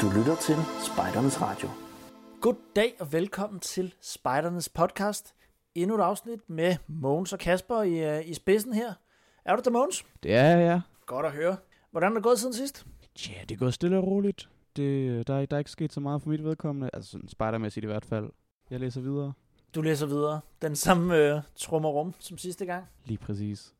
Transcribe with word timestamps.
Du 0.00 0.10
lytter 0.16 0.36
til 0.36 0.56
Spejdernes 0.92 1.40
Radio. 1.40 1.68
God 2.40 2.54
dag 2.76 2.96
og 3.00 3.12
velkommen 3.12 3.60
til 3.60 3.94
Spejdernes 4.00 4.68
podcast. 4.68 5.34
Endnu 5.74 5.96
et 5.96 6.00
afsnit 6.00 6.40
med 6.46 6.76
Mogens 6.86 7.32
og 7.32 7.38
Kasper 7.38 7.82
i, 7.82 8.18
uh, 8.18 8.28
i 8.28 8.34
spidsen 8.34 8.72
her. 8.72 8.92
Er 9.44 9.56
du 9.56 9.62
der, 9.64 9.70
Mogens? 9.70 10.04
Det 10.22 10.34
er 10.34 10.44
jeg, 10.44 10.58
ja. 10.58 10.80
Godt 11.06 11.26
at 11.26 11.32
høre. 11.32 11.56
Hvordan 11.90 12.10
er 12.12 12.14
det 12.14 12.22
gået 12.22 12.38
siden 12.38 12.54
sidst? 12.54 12.86
Ja, 13.28 13.40
det 13.48 13.54
er 13.54 13.58
gået 13.58 13.74
stille 13.74 13.98
og 13.98 14.06
roligt. 14.06 14.48
Det, 14.76 15.26
der, 15.26 15.34
er, 15.34 15.46
der 15.46 15.56
er 15.56 15.58
ikke 15.58 15.70
sket 15.70 15.92
så 15.92 16.00
meget 16.00 16.22
for 16.22 16.28
mit 16.28 16.44
vedkommende. 16.44 16.90
Altså 16.92 17.10
sådan 17.10 17.28
spejdermæssigt 17.28 17.84
i 17.84 17.86
hvert 17.86 18.04
fald. 18.04 18.30
Jeg 18.70 18.80
læser 18.80 19.00
videre. 19.00 19.32
Du 19.74 19.82
læser 19.82 20.06
videre. 20.06 20.40
Den 20.62 20.76
samme 20.76 21.34
uh, 21.34 21.42
trummerum 21.56 22.14
som 22.18 22.38
sidste 22.38 22.66
gang. 22.66 22.84
Lige 23.04 23.18
præcis. 23.18 23.74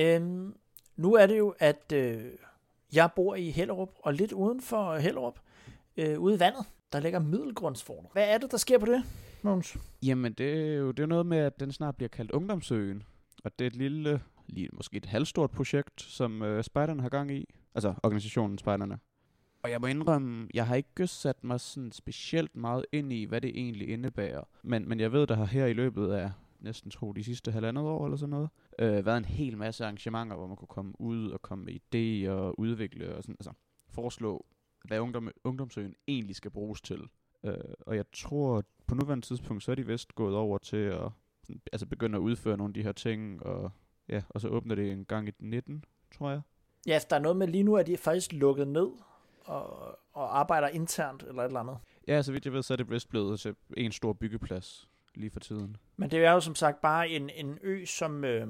Um, 0.00 0.56
nu 0.96 1.14
er 1.14 1.26
det 1.26 1.38
jo, 1.38 1.54
at 1.58 1.92
uh, 1.94 2.22
jeg 2.92 3.10
bor 3.16 3.34
i 3.34 3.50
Hellerup, 3.50 3.90
og 4.02 4.14
lidt 4.14 4.32
uden 4.32 4.60
for 4.60 4.96
Hellerup, 4.96 5.38
øh, 5.96 6.20
ude 6.20 6.34
i 6.34 6.40
vandet, 6.40 6.66
der 6.92 7.00
ligger 7.00 7.18
Middelgrundsforter. 7.18 8.08
Hvad 8.12 8.28
er 8.28 8.38
det, 8.38 8.50
der 8.50 8.56
sker 8.56 8.78
på 8.78 8.86
det, 8.86 9.02
Måns? 9.42 9.76
Jamen, 10.02 10.32
det 10.32 10.68
er 10.68 10.74
jo 10.74 10.90
det 10.90 11.02
er 11.02 11.06
noget 11.06 11.26
med, 11.26 11.38
at 11.38 11.60
den 11.60 11.72
snart 11.72 11.96
bliver 11.96 12.08
kaldt 12.08 12.30
Ungdomsøen. 12.30 13.02
Og 13.44 13.58
det 13.58 13.64
er 13.64 13.66
et 13.66 13.76
lille, 13.76 14.20
lige, 14.46 14.68
måske 14.72 14.96
et 14.96 15.06
halvstort 15.06 15.50
projekt, 15.50 16.02
som 16.02 16.42
øh, 16.42 16.64
spejderne 16.64 17.02
har 17.02 17.08
gang 17.08 17.30
i. 17.30 17.54
Altså 17.74 17.94
organisationen 18.02 18.58
Spejderne. 18.58 18.98
Og 19.62 19.70
jeg 19.70 19.80
må 19.80 19.86
indrømme, 19.86 20.48
jeg 20.54 20.66
har 20.66 20.74
ikke 20.74 21.06
sat 21.06 21.44
mig 21.44 21.60
sådan 21.60 21.92
specielt 21.92 22.56
meget 22.56 22.84
ind 22.92 23.12
i, 23.12 23.24
hvad 23.24 23.40
det 23.40 23.50
egentlig 23.50 23.88
indebærer. 23.88 24.44
Men, 24.62 24.88
men 24.88 25.00
jeg 25.00 25.12
ved, 25.12 25.26
der 25.26 25.34
har 25.34 25.44
her 25.44 25.66
i 25.66 25.72
løbet 25.72 26.12
af 26.12 26.30
næsten 26.60 26.90
tro 26.90 27.12
de 27.12 27.24
sidste 27.24 27.52
halvandet 27.52 27.84
år 27.84 28.04
eller 28.04 28.16
sådan 28.16 28.30
noget, 28.30 28.48
øh, 28.78 29.06
været 29.06 29.16
en 29.16 29.24
hel 29.24 29.58
masse 29.58 29.84
arrangementer, 29.84 30.36
hvor 30.36 30.46
man 30.46 30.56
kunne 30.56 30.68
komme 30.68 31.00
ud 31.00 31.30
og 31.30 31.42
komme 31.42 31.64
med 31.64 31.74
idéer 31.74 32.30
og 32.30 32.60
udvikle 32.60 33.16
og 33.16 33.22
sådan, 33.22 33.36
altså 33.40 33.52
foreslå, 33.88 34.46
hvad 34.84 35.00
ungdom, 35.00 35.30
ungdomsøen 35.44 35.94
egentlig 36.08 36.36
skal 36.36 36.50
bruges 36.50 36.80
til. 36.80 37.00
Øh, 37.44 37.54
og 37.80 37.96
jeg 37.96 38.04
tror, 38.12 38.64
på 38.86 38.94
nuværende 38.94 39.26
tidspunkt, 39.26 39.62
så 39.62 39.70
er 39.70 39.74
de 39.74 39.86
vist 39.86 40.14
gået 40.14 40.36
over 40.36 40.58
til 40.58 40.76
at 40.76 41.10
sådan, 41.42 41.60
altså 41.72 41.86
begynde 41.86 42.16
at 42.16 42.22
udføre 42.22 42.56
nogle 42.56 42.70
af 42.70 42.74
de 42.74 42.82
her 42.82 42.92
ting, 42.92 43.42
og, 43.42 43.70
ja, 44.08 44.22
og 44.28 44.40
så 44.40 44.48
åbner 44.48 44.74
det 44.74 44.92
en 44.92 45.04
gang 45.04 45.28
i 45.28 45.32
19, 45.38 45.84
tror 46.18 46.30
jeg. 46.30 46.40
Ja, 46.86 47.00
der 47.10 47.16
er 47.16 47.20
noget 47.20 47.36
med 47.36 47.48
lige 47.48 47.64
nu, 47.64 47.76
at 47.76 47.86
de 47.86 47.92
er 47.92 47.96
faktisk 47.96 48.32
lukket 48.32 48.68
ned 48.68 48.88
og, 49.44 49.98
og 50.12 50.38
arbejder 50.38 50.68
internt 50.68 51.22
eller 51.22 51.42
et 51.42 51.46
eller 51.46 51.60
andet. 51.60 51.76
Ja, 52.08 52.22
så 52.22 52.32
vidt 52.32 52.44
jeg 52.44 52.52
ved, 52.52 52.62
så 52.62 52.74
er 52.74 52.76
det 52.76 52.90
vist 52.90 53.08
blevet 53.08 53.40
til 53.40 53.54
en 53.76 53.92
stor 53.92 54.12
byggeplads 54.12 54.88
lige 55.14 55.30
for 55.30 55.40
tiden. 55.40 55.76
Men 55.96 56.10
det 56.10 56.24
er 56.24 56.32
jo 56.32 56.40
som 56.40 56.54
sagt 56.54 56.80
bare 56.80 57.08
en, 57.08 57.30
en 57.30 57.58
ø, 57.62 57.84
som, 57.84 58.24
øh, 58.24 58.48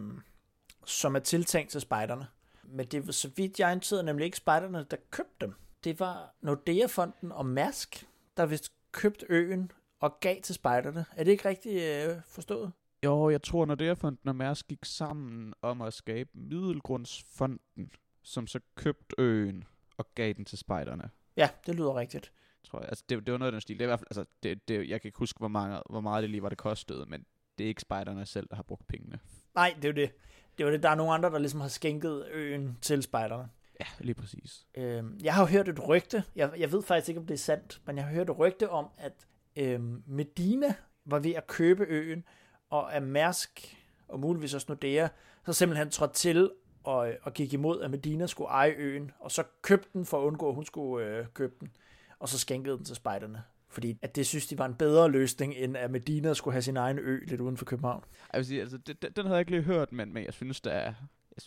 som 0.87 1.15
er 1.15 1.21
tiltænkt 1.21 1.71
til 1.71 1.81
spejderne. 1.81 2.27
Men 2.65 2.87
det 2.87 3.07
var 3.07 3.13
så 3.13 3.31
vidt 3.37 3.61
jeg 3.61 3.71
antydede 3.71 4.05
nemlig 4.05 4.25
ikke 4.25 4.37
spejderne, 4.37 4.87
der 4.91 4.97
købte 5.11 5.47
dem. 5.47 5.55
Det 5.85 6.01
var 6.01 6.35
Nordea-fonden 6.41 7.33
og 7.33 7.47
Mærsk, 7.47 8.07
der 8.37 8.47
vist 8.47 8.73
købte 8.93 9.27
øen 9.29 9.73
og 10.01 10.21
gav 10.21 10.41
til 10.43 10.55
spejderne. 10.55 11.05
Er 11.17 11.25
det 11.25 11.31
ikke 11.31 11.49
rigtigt 11.49 11.83
øh, 11.83 12.23
forstået? 12.27 12.73
Jo, 13.05 13.31
jeg 13.31 13.43
tror, 13.43 13.67
når 13.67 13.75
det 13.75 13.99
fonden 13.99 14.29
og 14.29 14.37
Mærsk 14.37 14.69
gik 14.69 14.85
sammen 14.85 15.55
om 15.63 15.83
at 15.83 15.93
skabe 15.93 16.31
Middelgrundsfonden, 16.35 17.91
som 18.23 18.47
så 18.47 18.61
købte 18.75 19.17
øen 19.19 19.65
og 19.97 20.15
gav 20.15 20.33
den 20.33 20.45
til 20.45 20.59
spejderne. 20.59 21.11
Ja, 21.37 21.49
det 21.67 21.75
lyder 21.75 21.97
rigtigt. 21.97 22.33
Tror 22.65 22.81
jeg. 22.81 22.89
Altså, 22.89 23.05
det, 23.09 23.27
det 23.27 23.33
var 23.33 23.39
noget 23.39 23.49
af 23.49 23.53
den 23.53 23.61
stil. 23.61 23.79
Det 23.79 23.85
er 23.85 23.87
i 23.87 23.91
hvert 23.91 23.99
fald, 23.99 24.09
altså, 24.11 24.25
det, 24.43 24.69
det, 24.69 24.89
jeg 24.89 25.01
kan 25.01 25.09
ikke 25.09 25.19
huske, 25.19 25.39
hvor, 25.39 25.49
mange, 25.49 25.81
hvor 25.91 26.01
meget 26.01 26.23
det 26.23 26.31
lige 26.31 26.43
var, 26.43 26.49
det 26.49 26.59
kostede, 26.59 27.07
men 27.09 27.27
det 27.59 27.65
er 27.65 27.69
ikke 27.69 27.81
spejderne 27.81 28.27
selv, 28.27 28.47
der 28.51 28.57
har 28.57 28.63
brugt 28.63 28.87
pengene. 28.87 29.19
Nej, 29.55 29.75
det 29.77 29.85
er 29.85 29.89
jo 29.89 29.95
det. 29.95 30.13
Det 30.59 30.67
var 30.67 30.73
det. 30.73 30.83
Der 30.83 30.89
er 30.89 30.95
nogle 30.95 31.13
andre, 31.13 31.31
der 31.31 31.39
ligesom 31.39 31.61
har 31.61 31.69
skænket 31.69 32.29
øen 32.33 32.79
til 32.81 33.03
spejderne. 33.03 33.49
Ja, 33.81 33.87
lige 34.01 34.15
præcis. 34.15 34.67
Øhm, 34.75 35.19
jeg 35.23 35.35
har 35.35 35.43
jo 35.43 35.47
hørt 35.47 35.69
et 35.69 35.89
rygte, 35.89 36.25
jeg, 36.37 36.51
jeg 36.59 36.73
ved 36.73 36.83
faktisk 36.83 37.09
ikke, 37.09 37.21
om 37.21 37.27
det 37.27 37.35
er 37.35 37.39
sandt, 37.39 37.81
men 37.87 37.97
jeg 37.97 38.05
har 38.05 38.13
hørt 38.13 38.31
et 38.31 38.39
rygte 38.39 38.71
om, 38.71 38.87
at 38.99 39.13
øhm, 39.57 40.03
Medina 40.07 40.75
var 41.05 41.19
ved 41.19 41.35
at 41.35 41.47
købe 41.47 41.85
øen, 41.89 42.25
og 42.71 42.95
at 42.95 43.03
Mærsk, 43.03 43.77
og 44.09 44.21
muligvis 44.21 44.55
også 44.55 44.67
Nordea, 44.69 45.09
så 45.47 45.53
simpelthen 45.53 45.91
trådte 45.91 46.15
til 46.15 46.51
og, 46.85 47.13
og 47.23 47.35
gik 47.35 47.53
imod, 47.53 47.81
at 47.81 47.91
Medina 47.91 48.27
skulle 48.27 48.49
eje 48.49 48.75
øen, 48.77 49.11
og 49.21 49.31
så 49.31 49.43
købte 49.63 49.89
den 49.93 50.07
for 50.07 50.21
at 50.21 50.25
undgå, 50.25 50.49
at 50.49 50.55
hun 50.55 50.65
skulle 50.65 51.07
øh, 51.07 51.27
købe 51.35 51.55
den, 51.61 51.71
og 52.19 52.29
så 52.29 52.39
skænkede 52.39 52.77
den 52.77 52.85
til 52.85 52.97
spejderne. 52.97 53.43
Fordi 53.69 53.99
at 54.03 54.17
det 54.17 54.27
synes 54.27 54.47
de 54.47 54.59
var 54.59 54.67
en 54.67 54.75
bedre 54.75 55.11
løsning, 55.11 55.55
end 55.55 55.77
at 55.77 55.91
Medina 55.91 56.35
skulle 56.35 56.53
have 56.53 56.63
sin 56.63 56.77
egen 56.77 56.99
ø 56.99 57.21
lidt 57.27 57.41
uden 57.41 57.57
for 57.57 57.65
København. 57.65 58.05
Jeg 58.33 58.39
vil 58.39 58.47
sige, 58.47 58.61
altså, 58.61 58.79
det, 58.79 59.17
den, 59.17 59.25
havde 59.25 59.31
jeg 59.31 59.41
ikke 59.41 59.51
lige 59.51 59.63
hørt, 59.63 59.93
men, 59.93 60.13
men 60.13 60.25
jeg 60.25 60.35
synes, 60.35 60.61
det 60.61 60.75
er, 60.75 60.95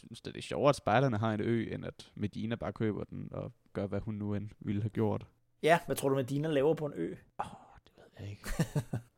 jeg 0.02 0.08
synes, 0.08 0.22
det 0.22 0.38
er 0.38 0.42
sjovere, 0.42 0.70
at 0.70 0.76
spejderne 0.76 1.18
har 1.18 1.34
en 1.34 1.42
ø, 1.42 1.74
end 1.74 1.86
at 1.86 2.12
Medina 2.16 2.56
bare 2.56 2.74
køber 2.74 3.04
den 3.04 3.28
og 3.31 3.52
gør, 3.74 3.88
hvad 3.88 4.00
hun 4.00 4.16
nu 4.16 4.34
end 4.34 4.50
ville 4.59 4.81
have 4.81 4.90
gjort. 4.90 5.26
Ja, 5.64 5.80
hvad 5.86 5.96
tror 5.96 6.09
du, 6.09 6.16
Medina 6.16 6.48
laver 6.48 6.74
på 6.74 6.86
en 6.86 6.94
ø? 6.96 7.16
Åh, 7.40 7.46
oh, 7.46 7.78
det 7.86 7.92
ved 7.98 8.04
jeg 8.20 8.30
ikke. 8.30 8.50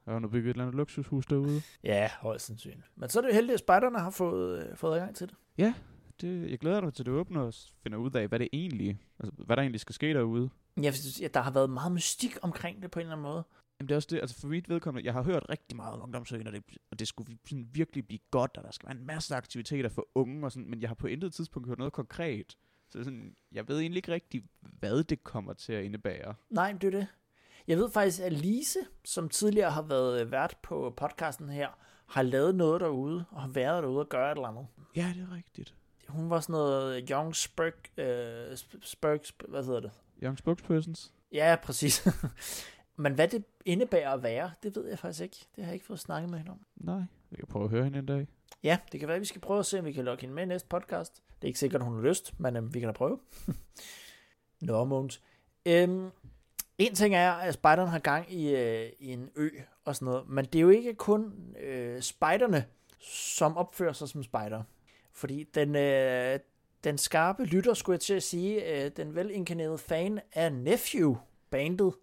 Har 0.06 0.14
hun 0.14 0.30
bygget 0.32 0.50
et 0.50 0.50
eller 0.50 0.64
andet 0.64 0.76
luksushus 0.76 1.26
derude? 1.26 1.62
Ja, 1.84 2.10
højst 2.20 2.46
sandsynligt. 2.46 2.92
Men 2.96 3.10
så 3.10 3.20
er 3.20 3.22
det 3.22 3.30
jo 3.30 3.34
heldigt, 3.34 3.54
at 3.54 3.60
spejderne 3.60 4.00
har 4.00 4.10
fået, 4.10 4.64
øh, 4.64 4.78
fået 4.78 4.94
adgang 4.94 5.16
til 5.16 5.28
det. 5.28 5.36
Ja, 5.58 5.74
det, 6.22 6.52
jeg 6.52 6.60
glæder 6.60 6.82
mig 6.82 6.94
til 6.94 7.06
det 7.06 7.14
åbner 7.14 7.42
og 7.42 7.54
finder 7.84 7.98
ud 7.98 8.12
af, 8.12 8.28
hvad 8.28 8.40
det 8.40 8.50
egentlig, 8.54 9.00
altså, 9.20 9.32
hvad 9.46 9.56
der 9.56 9.62
egentlig 9.62 9.80
skal 9.82 9.96
ske 9.96 10.14
derude. 10.14 10.50
Ja, 10.82 10.92
ja, 11.22 11.28
der 11.28 11.42
har 11.42 11.52
været 11.52 11.70
meget 11.70 11.92
mystik 11.92 12.38
omkring 12.42 12.82
det 12.82 12.92
på 12.92 13.00
en 13.00 13.06
eller 13.06 13.16
anden 13.16 13.24
måde. 13.32 13.44
Jamen 13.80 13.88
det 13.90 13.92
er 13.92 13.96
også 13.96 14.08
det, 14.12 14.20
altså 14.22 14.40
for 14.42 14.48
mit 14.48 14.70
vedkommende, 14.70 15.06
jeg 15.06 15.14
har 15.14 15.24
hørt 15.24 15.46
rigtig 15.50 15.76
meget 15.76 15.94
om 15.94 16.02
ungdomsøen, 16.04 16.48
og 16.48 16.54
det, 16.54 16.64
og 16.92 17.00
det 17.00 17.08
skulle 17.08 17.38
sådan 17.48 17.70
virkelig 17.72 18.08
blive 18.08 18.20
godt, 18.32 18.58
og 18.58 18.64
der 18.64 18.72
skal 18.72 18.88
være 18.90 18.98
en 18.98 19.06
masse 19.06 19.36
aktiviteter 19.36 19.90
for 19.90 20.08
unge, 20.16 20.46
og 20.46 20.52
sådan, 20.52 20.70
men 20.70 20.82
jeg 20.82 20.90
har 20.90 20.96
på 20.96 21.08
intet 21.08 21.34
tidspunkt 21.34 21.68
hørt 21.68 21.78
noget 21.78 21.94
konkret. 21.94 22.58
Så 22.90 23.04
sådan, 23.04 23.36
jeg 23.52 23.68
ved 23.68 23.80
egentlig 23.80 23.98
ikke 23.98 24.12
rigtig, 24.12 24.44
hvad 24.60 25.04
det 25.04 25.24
kommer 25.24 25.54
til 25.54 25.74
at 25.74 25.84
indebære. 25.84 26.34
Nej, 26.50 26.72
det 26.72 26.84
er 26.84 26.92
det. 27.00 27.08
Jeg 27.68 27.78
ved 27.78 27.90
faktisk, 27.90 28.22
at 28.22 28.34
Lise, 28.34 28.80
som 29.06 29.30
tidligere 29.30 29.72
har 29.72 29.82
været 29.82 30.22
øh, 30.22 30.32
vært 30.32 30.58
på 30.62 30.94
podcasten 30.98 31.50
her, 31.50 31.70
har 32.06 32.22
lavet 32.22 32.56
noget 32.56 32.82
derude, 32.82 33.26
og 33.32 33.42
har 33.42 33.50
været 33.50 33.84
derude 33.84 34.00
og 34.00 34.10
gøre 34.10 34.32
et 34.32 34.36
eller 34.36 34.48
andet. 34.48 34.68
Ja, 34.96 35.14
det 35.16 35.28
er 35.32 35.36
rigtigt. 35.36 35.76
Hun 36.08 36.30
var 36.30 36.40
sådan 36.40 36.54
noget 36.54 37.08
Young 37.10 37.36
Spurk, 37.36 37.90
øh, 37.98 38.58
Spurks, 38.82 39.34
hvad 39.48 39.64
hedder 39.64 39.80
det? 39.80 39.92
Young 40.24 40.38
Spokespersons? 40.38 41.14
Ja, 41.32 41.56
præcis. 41.64 42.08
Men 42.96 43.14
hvad 43.14 43.28
det 43.28 43.44
indebærer 43.66 44.12
at 44.12 44.24
være, 44.24 44.52
det 44.64 44.76
ved 44.76 44.88
jeg 44.88 45.00
faktisk 45.00 45.24
ikke. 45.24 45.48
Det 45.56 45.64
har 45.64 45.72
jeg 45.72 45.74
ikke 45.74 45.86
fået 45.86 46.00
snakket 46.00 46.30
med 46.30 46.38
hende 46.38 46.52
om. 46.52 46.60
Nej, 46.76 47.02
vi 47.30 47.36
kan 47.36 47.48
prøve 47.48 47.66
at 47.66 47.72
høre 47.72 47.84
hende 47.84 48.00
en 48.00 48.06
dag. 48.06 48.28
Ja, 48.64 48.78
det 48.92 49.00
kan 49.00 49.08
være, 49.08 49.16
at 49.16 49.22
vi 49.22 49.26
skal 49.26 49.42
prøve 49.42 49.60
at 49.60 49.66
se, 49.66 49.80
om 49.80 49.86
vi 49.86 49.92
kan 49.92 50.06
lokke 50.06 50.22
hende 50.22 50.36
med 50.36 50.44
i 50.44 50.46
næste 50.46 50.68
podcast. 50.68 51.16
Det 51.16 51.44
er 51.44 51.48
ikke 51.48 51.60
sikkert, 51.60 51.84
hun 51.84 51.96
har 51.96 52.02
lyst, 52.02 52.40
men 52.40 52.56
øhm, 52.56 52.74
vi 52.74 52.80
kan 52.80 52.88
da 52.88 52.94
prøve. 52.94 53.20
Nå, 54.62 54.84
Måns. 54.84 55.22
Øhm, 55.66 56.10
en 56.78 56.96
ting 56.96 57.16
er, 57.16 57.32
at 57.32 57.54
spejderne 57.54 57.90
har 57.90 58.00
gang 58.00 58.34
i, 58.34 58.56
øh, 58.56 58.92
i 59.00 59.12
en 59.12 59.30
ø 59.36 59.50
og 59.86 59.96
sådan 59.96 60.06
noget, 60.06 60.30
men 60.30 60.46
det 60.46 60.56
er 60.56 60.62
jo 60.62 60.70
ikke 60.70 60.94
kun 60.94 61.34
øh, 61.60 62.02
spejderne, 62.02 62.66
som 63.00 63.58
opfører 63.58 63.94
sig 63.94 64.10
som 64.10 64.24
spejder. 64.24 64.64
Fordi 65.14 65.44
den, 65.44 65.76
øh, 65.76 66.40
den 66.84 66.98
skarpe 66.98 67.44
lytter, 67.44 67.74
skulle 67.74 67.94
jeg 67.94 68.02
til 68.02 68.14
at 68.14 68.24
sige, 68.24 68.86
øh, 68.86 68.92
den 68.98 69.16
velinkarnerede 69.16 69.78
fan 69.78 70.20
af 70.34 70.54
Nephew-bandet 70.54 71.94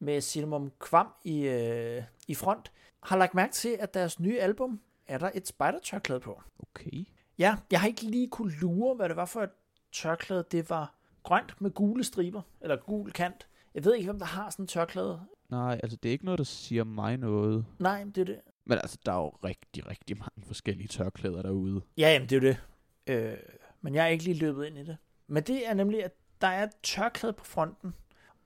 med 0.00 0.20
Cinnamon 0.20 0.72
Kvam 0.80 1.08
i, 1.24 1.40
øh, 1.40 2.02
i 2.28 2.34
front, 2.34 2.72
har 3.02 3.16
lagt 3.16 3.34
mærke 3.34 3.52
til, 3.52 3.76
at 3.80 3.94
deres 3.94 4.20
nye 4.20 4.40
album 4.40 4.80
er 5.06 5.18
der 5.18 5.30
et 5.34 5.48
spider-tørklæde 5.48 6.20
på. 6.20 6.42
Okay. 6.58 7.04
Ja, 7.38 7.56
jeg 7.70 7.80
har 7.80 7.88
ikke 7.88 8.02
lige 8.02 8.28
kunne 8.28 8.52
lure, 8.60 8.94
hvad 8.94 9.08
det 9.08 9.16
var 9.16 9.24
for 9.24 9.42
et 9.42 9.50
tørklæde. 9.92 10.44
Det 10.52 10.70
var 10.70 10.94
grønt 11.22 11.60
med 11.60 11.70
gule 11.70 12.04
striber, 12.04 12.42
eller 12.60 12.76
gul 12.76 13.12
kant. 13.12 13.46
Jeg 13.74 13.84
ved 13.84 13.94
ikke, 13.94 14.06
hvem 14.06 14.18
der 14.18 14.26
har 14.26 14.50
sådan 14.50 14.62
et 14.62 14.68
tørklæde. 14.68 15.20
Nej, 15.48 15.80
altså 15.82 15.96
det 15.96 16.08
er 16.08 16.12
ikke 16.12 16.24
noget, 16.24 16.38
der 16.38 16.44
siger 16.44 16.84
mig 16.84 17.16
noget. 17.16 17.66
Nej, 17.78 18.04
det 18.04 18.18
er 18.18 18.24
det. 18.24 18.40
Men 18.64 18.78
altså, 18.78 18.98
der 19.06 19.12
er 19.12 19.16
jo 19.16 19.28
rigtig, 19.28 19.88
rigtig 19.88 20.18
mange 20.18 20.46
forskellige 20.46 20.88
tørklæder 20.88 21.42
derude. 21.42 21.82
Ja, 21.98 22.12
jamen, 22.12 22.28
det 22.28 22.36
er 22.36 22.40
jo 22.40 22.48
det. 22.48 22.58
Øh, 23.06 23.38
men 23.80 23.94
jeg 23.94 24.04
er 24.04 24.08
ikke 24.08 24.24
lige 24.24 24.38
løbet 24.38 24.66
ind 24.66 24.78
i 24.78 24.84
det. 24.84 24.96
Men 25.26 25.42
det 25.42 25.68
er 25.68 25.74
nemlig, 25.74 26.04
at 26.04 26.12
der 26.40 26.46
er 26.46 26.62
et 26.62 26.70
tørklæde 26.82 27.32
på 27.32 27.44
fronten, 27.44 27.94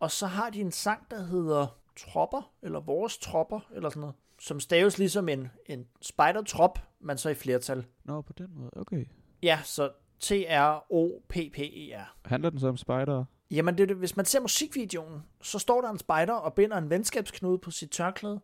og 0.00 0.10
så 0.10 0.27
har 0.27 0.50
de 0.50 0.60
en 0.60 0.72
sang, 0.72 1.10
der 1.10 1.22
hedder 1.22 1.78
Tropper, 1.97 2.53
eller 2.63 2.80
Vores 2.80 3.19
Tropper, 3.19 3.60
eller 3.74 3.89
sådan 3.89 4.01
noget, 4.01 4.15
som 4.41 4.60
staves 4.60 4.98
ligesom 4.98 5.28
en, 5.28 5.51
en 5.66 5.86
spider-trop, 6.03 6.78
men 7.01 7.19
så 7.19 7.28
i 7.28 7.34
flertal. 7.34 7.86
Nå, 8.04 8.21
på 8.21 8.33
den 8.33 8.48
måde, 8.54 8.71
okay. 8.77 9.04
Ja, 9.42 9.60
så 9.65 9.91
T-R-O-P-P-E-R. 10.21 12.16
Handler 12.24 12.51
den 12.51 12.60
så 12.60 12.69
om 12.69 12.77
spider? 12.77 13.24
Jamen, 13.51 13.78
det, 13.78 13.89
det, 13.89 13.97
hvis 13.97 14.16
man 14.16 14.24
ser 14.24 14.41
musikvideoen, 14.41 15.22
så 15.42 15.59
står 15.59 15.80
der 15.80 15.91
en 15.91 15.98
spider 15.98 16.33
og 16.33 16.54
binder 16.54 16.78
en 16.78 16.91
venskabsknude 16.91 17.59
på 17.59 17.71
sit 17.71 17.91
tørklæde, 17.91 18.41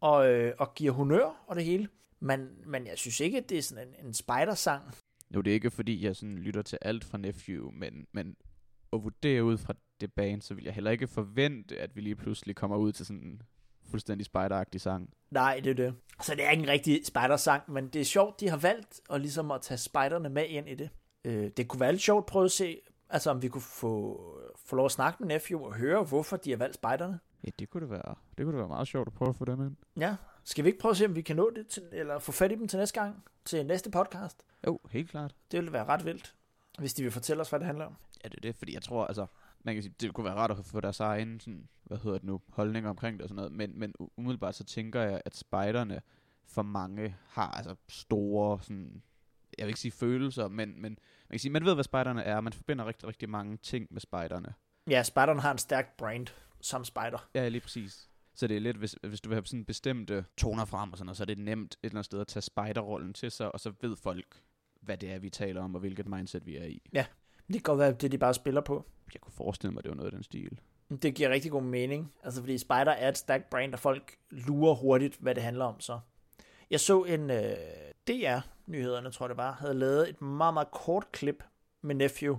og, 0.00 0.30
øh, 0.30 0.54
og 0.58 0.74
giver 0.74 0.92
honør 0.92 1.44
og 1.46 1.56
det 1.56 1.64
hele. 1.64 1.88
Men, 2.20 2.48
men 2.66 2.86
jeg 2.86 2.98
synes 2.98 3.20
ikke, 3.20 3.38
at 3.38 3.48
det 3.48 3.58
er 3.58 3.62
sådan 3.62 3.88
en, 3.88 4.06
en 4.06 4.14
spider-sang. 4.14 4.82
Jo, 5.34 5.40
det 5.40 5.50
er 5.50 5.54
ikke 5.54 5.70
fordi, 5.70 6.04
jeg 6.04 6.16
sådan 6.16 6.38
lytter 6.38 6.62
til 6.62 6.78
alt 6.82 7.04
fra 7.04 7.18
Nephew, 7.18 7.70
men, 7.70 8.06
men 8.12 8.36
at 8.92 9.02
vurdere 9.02 9.44
ud 9.44 9.58
fra 9.58 9.74
det 10.00 10.12
band, 10.12 10.42
så 10.42 10.54
vil 10.54 10.64
jeg 10.64 10.74
heller 10.74 10.90
ikke 10.90 11.08
forvente, 11.08 11.78
at 11.78 11.96
vi 11.96 12.00
lige 12.00 12.16
pludselig 12.16 12.56
kommer 12.56 12.76
ud 12.76 12.92
til 12.92 13.06
sådan 13.06 13.22
en 13.22 13.42
fuldstændig 13.90 14.26
spider 14.26 14.64
sang. 14.76 15.10
Nej, 15.30 15.60
det 15.64 15.70
er 15.70 15.74
det. 15.74 15.94
Så 16.22 16.34
det 16.34 16.44
er 16.44 16.50
ikke 16.50 16.62
en 16.62 16.68
rigtig 16.68 17.06
spider-sang, 17.06 17.72
men 17.72 17.88
det 17.88 18.00
er 18.00 18.04
sjovt, 18.04 18.40
de 18.40 18.48
har 18.48 18.56
valgt 18.56 19.00
at 19.10 19.20
ligesom 19.20 19.50
at 19.50 19.60
tage 19.60 19.78
spiderne 19.78 20.28
med 20.28 20.46
ind 20.48 20.68
i 20.68 20.74
det. 20.74 20.90
Øh, 21.24 21.50
det 21.56 21.68
kunne 21.68 21.80
være 21.80 21.92
lidt 21.92 22.02
sjovt 22.02 22.22
at 22.22 22.26
prøve 22.26 22.44
at 22.44 22.50
se 22.50 22.80
Altså 23.10 23.30
om 23.30 23.42
vi 23.42 23.48
kunne 23.48 23.62
få, 23.62 24.20
få 24.56 24.76
lov 24.76 24.84
at 24.84 24.92
snakke 24.92 25.16
med 25.20 25.28
Nephew 25.28 25.60
og 25.60 25.74
høre, 25.74 26.02
hvorfor 26.02 26.36
de 26.36 26.50
har 26.50 26.56
valgt 26.56 26.74
spejderne. 26.74 27.20
Ja, 27.44 27.50
det 27.58 27.70
kunne 27.70 27.80
det 27.80 27.90
være. 27.90 28.14
Det 28.38 28.44
kunne 28.44 28.52
det 28.52 28.58
være 28.58 28.68
meget 28.68 28.88
sjovt 28.88 29.06
at 29.08 29.14
prøve 29.14 29.28
at 29.28 29.36
få 29.36 29.44
dem 29.44 29.66
ind. 29.66 29.76
Ja, 29.96 30.16
skal 30.44 30.64
vi 30.64 30.68
ikke 30.68 30.78
prøve 30.78 30.90
at 30.90 30.96
se, 30.96 31.04
om 31.04 31.16
vi 31.16 31.22
kan 31.22 31.36
nå 31.36 31.50
det, 31.56 31.66
til, 31.66 31.82
eller 31.92 32.18
få 32.18 32.32
fat 32.32 32.52
i 32.52 32.54
dem 32.54 32.68
til 32.68 32.78
næste 32.78 33.00
gang, 33.00 33.24
til 33.44 33.66
næste 33.66 33.90
podcast? 33.90 34.42
Jo, 34.66 34.80
helt 34.90 35.10
klart. 35.10 35.34
Det 35.50 35.58
ville 35.58 35.72
være 35.72 35.84
ret 35.84 36.04
vildt, 36.04 36.34
hvis 36.78 36.94
de 36.94 37.02
vil 37.02 37.12
fortælle 37.12 37.40
os, 37.40 37.50
hvad 37.50 37.58
det 37.58 37.66
handler 37.66 37.84
om. 37.84 37.96
Ja, 38.24 38.28
det 38.28 38.36
er 38.36 38.40
det, 38.40 38.56
fordi 38.56 38.74
jeg 38.74 38.82
tror, 38.82 39.06
altså, 39.06 39.26
man 39.64 39.74
kan 39.74 39.82
sige, 39.82 39.94
det 40.00 40.14
kunne 40.14 40.24
være 40.24 40.34
rart 40.34 40.50
at 40.50 40.66
få 40.66 40.80
deres 40.80 41.00
egen, 41.00 41.40
sådan, 41.40 41.68
hvad 41.84 41.98
hedder 41.98 42.18
det 42.18 42.26
nu, 42.26 42.40
holdning 42.48 42.88
omkring 42.88 43.18
det 43.18 43.22
og 43.22 43.28
sådan 43.28 43.36
noget, 43.36 43.52
men, 43.52 43.78
men 43.78 43.94
umiddelbart 44.16 44.54
så 44.54 44.64
tænker 44.64 45.02
jeg, 45.02 45.20
at 45.24 45.36
spejderne 45.36 46.02
for 46.44 46.62
mange 46.62 47.16
har 47.28 47.50
altså 47.50 47.74
store, 47.88 48.62
sådan, 48.62 49.02
jeg 49.58 49.66
vil 49.66 49.70
ikke 49.70 49.80
sige 49.80 49.92
følelser, 49.92 50.48
men, 50.48 50.68
men 50.68 50.82
man 50.82 51.30
kan 51.30 51.38
sige, 51.38 51.52
man 51.52 51.64
ved, 51.64 51.74
hvad 51.74 51.84
spejderne 51.84 52.22
er, 52.22 52.40
man 52.40 52.52
forbinder 52.52 52.86
rigtig, 52.86 53.08
rigtig 53.08 53.28
mange 53.28 53.56
ting 53.56 53.86
med 53.90 54.00
spejderne. 54.00 54.54
Ja, 54.90 55.02
spejderne 55.02 55.40
har 55.40 55.52
en 55.52 55.58
stærk 55.58 55.96
brand 55.96 56.26
som 56.60 56.84
spejder. 56.84 57.28
Ja, 57.34 57.48
lige 57.48 57.60
præcis. 57.60 58.10
Så 58.34 58.46
det 58.46 58.56
er 58.56 58.60
lidt, 58.60 58.76
hvis, 58.76 58.96
hvis 59.02 59.20
du 59.20 59.28
vil 59.28 59.36
have 59.36 59.46
sådan 59.46 59.64
bestemte 59.64 60.24
toner 60.36 60.64
frem 60.64 60.92
og 60.92 60.98
sådan 60.98 61.06
noget, 61.06 61.16
så 61.16 61.24
er 61.24 61.26
det 61.26 61.38
nemt 61.38 61.74
et 61.74 61.78
eller 61.82 61.94
andet 61.94 62.04
sted 62.04 62.20
at 62.20 62.26
tage 62.26 62.42
spejderrollen 62.42 63.14
til 63.14 63.30
sig, 63.30 63.52
og 63.52 63.60
så 63.60 63.72
ved 63.80 63.96
folk, 63.96 64.42
hvad 64.80 64.98
det 64.98 65.12
er, 65.12 65.18
vi 65.18 65.30
taler 65.30 65.62
om, 65.62 65.74
og 65.74 65.80
hvilket 65.80 66.08
mindset 66.08 66.46
vi 66.46 66.56
er 66.56 66.64
i. 66.64 66.82
Ja, 66.92 67.06
det 67.52 67.64
kan 67.64 67.72
godt 67.72 67.78
være, 67.78 67.92
det 67.92 68.12
de 68.12 68.18
bare 68.18 68.34
spiller 68.34 68.60
på. 68.60 68.84
Jeg 69.14 69.20
kunne 69.20 69.32
forestille 69.32 69.74
mig, 69.74 69.82
det 69.82 69.90
var 69.90 69.96
noget 69.96 70.06
af 70.06 70.12
den 70.12 70.22
stil. 70.22 70.60
Det 71.02 71.14
giver 71.14 71.30
rigtig 71.30 71.50
god 71.50 71.62
mening, 71.62 72.12
altså 72.24 72.40
fordi 72.40 72.58
Spider 72.58 72.90
er 72.90 73.08
et 73.08 73.18
stærkt 73.18 73.50
brand, 73.50 73.72
og 73.72 73.80
folk 73.80 74.16
lurer 74.30 74.74
hurtigt, 74.74 75.16
hvad 75.16 75.34
det 75.34 75.42
handler 75.42 75.64
om 75.64 75.80
så. 75.80 76.00
Jeg 76.70 76.80
så 76.80 77.04
en 77.04 77.30
øh, 77.30 77.56
DR-nyhederne, 78.08 79.10
tror 79.10 79.26
jeg 79.26 79.28
det 79.28 79.36
var, 79.36 79.52
havde 79.52 79.74
lavet 79.74 80.08
et 80.08 80.22
meget, 80.22 80.54
meget 80.54 80.70
kort 80.70 81.12
klip 81.12 81.44
med 81.82 81.94
Nephew 81.94 82.38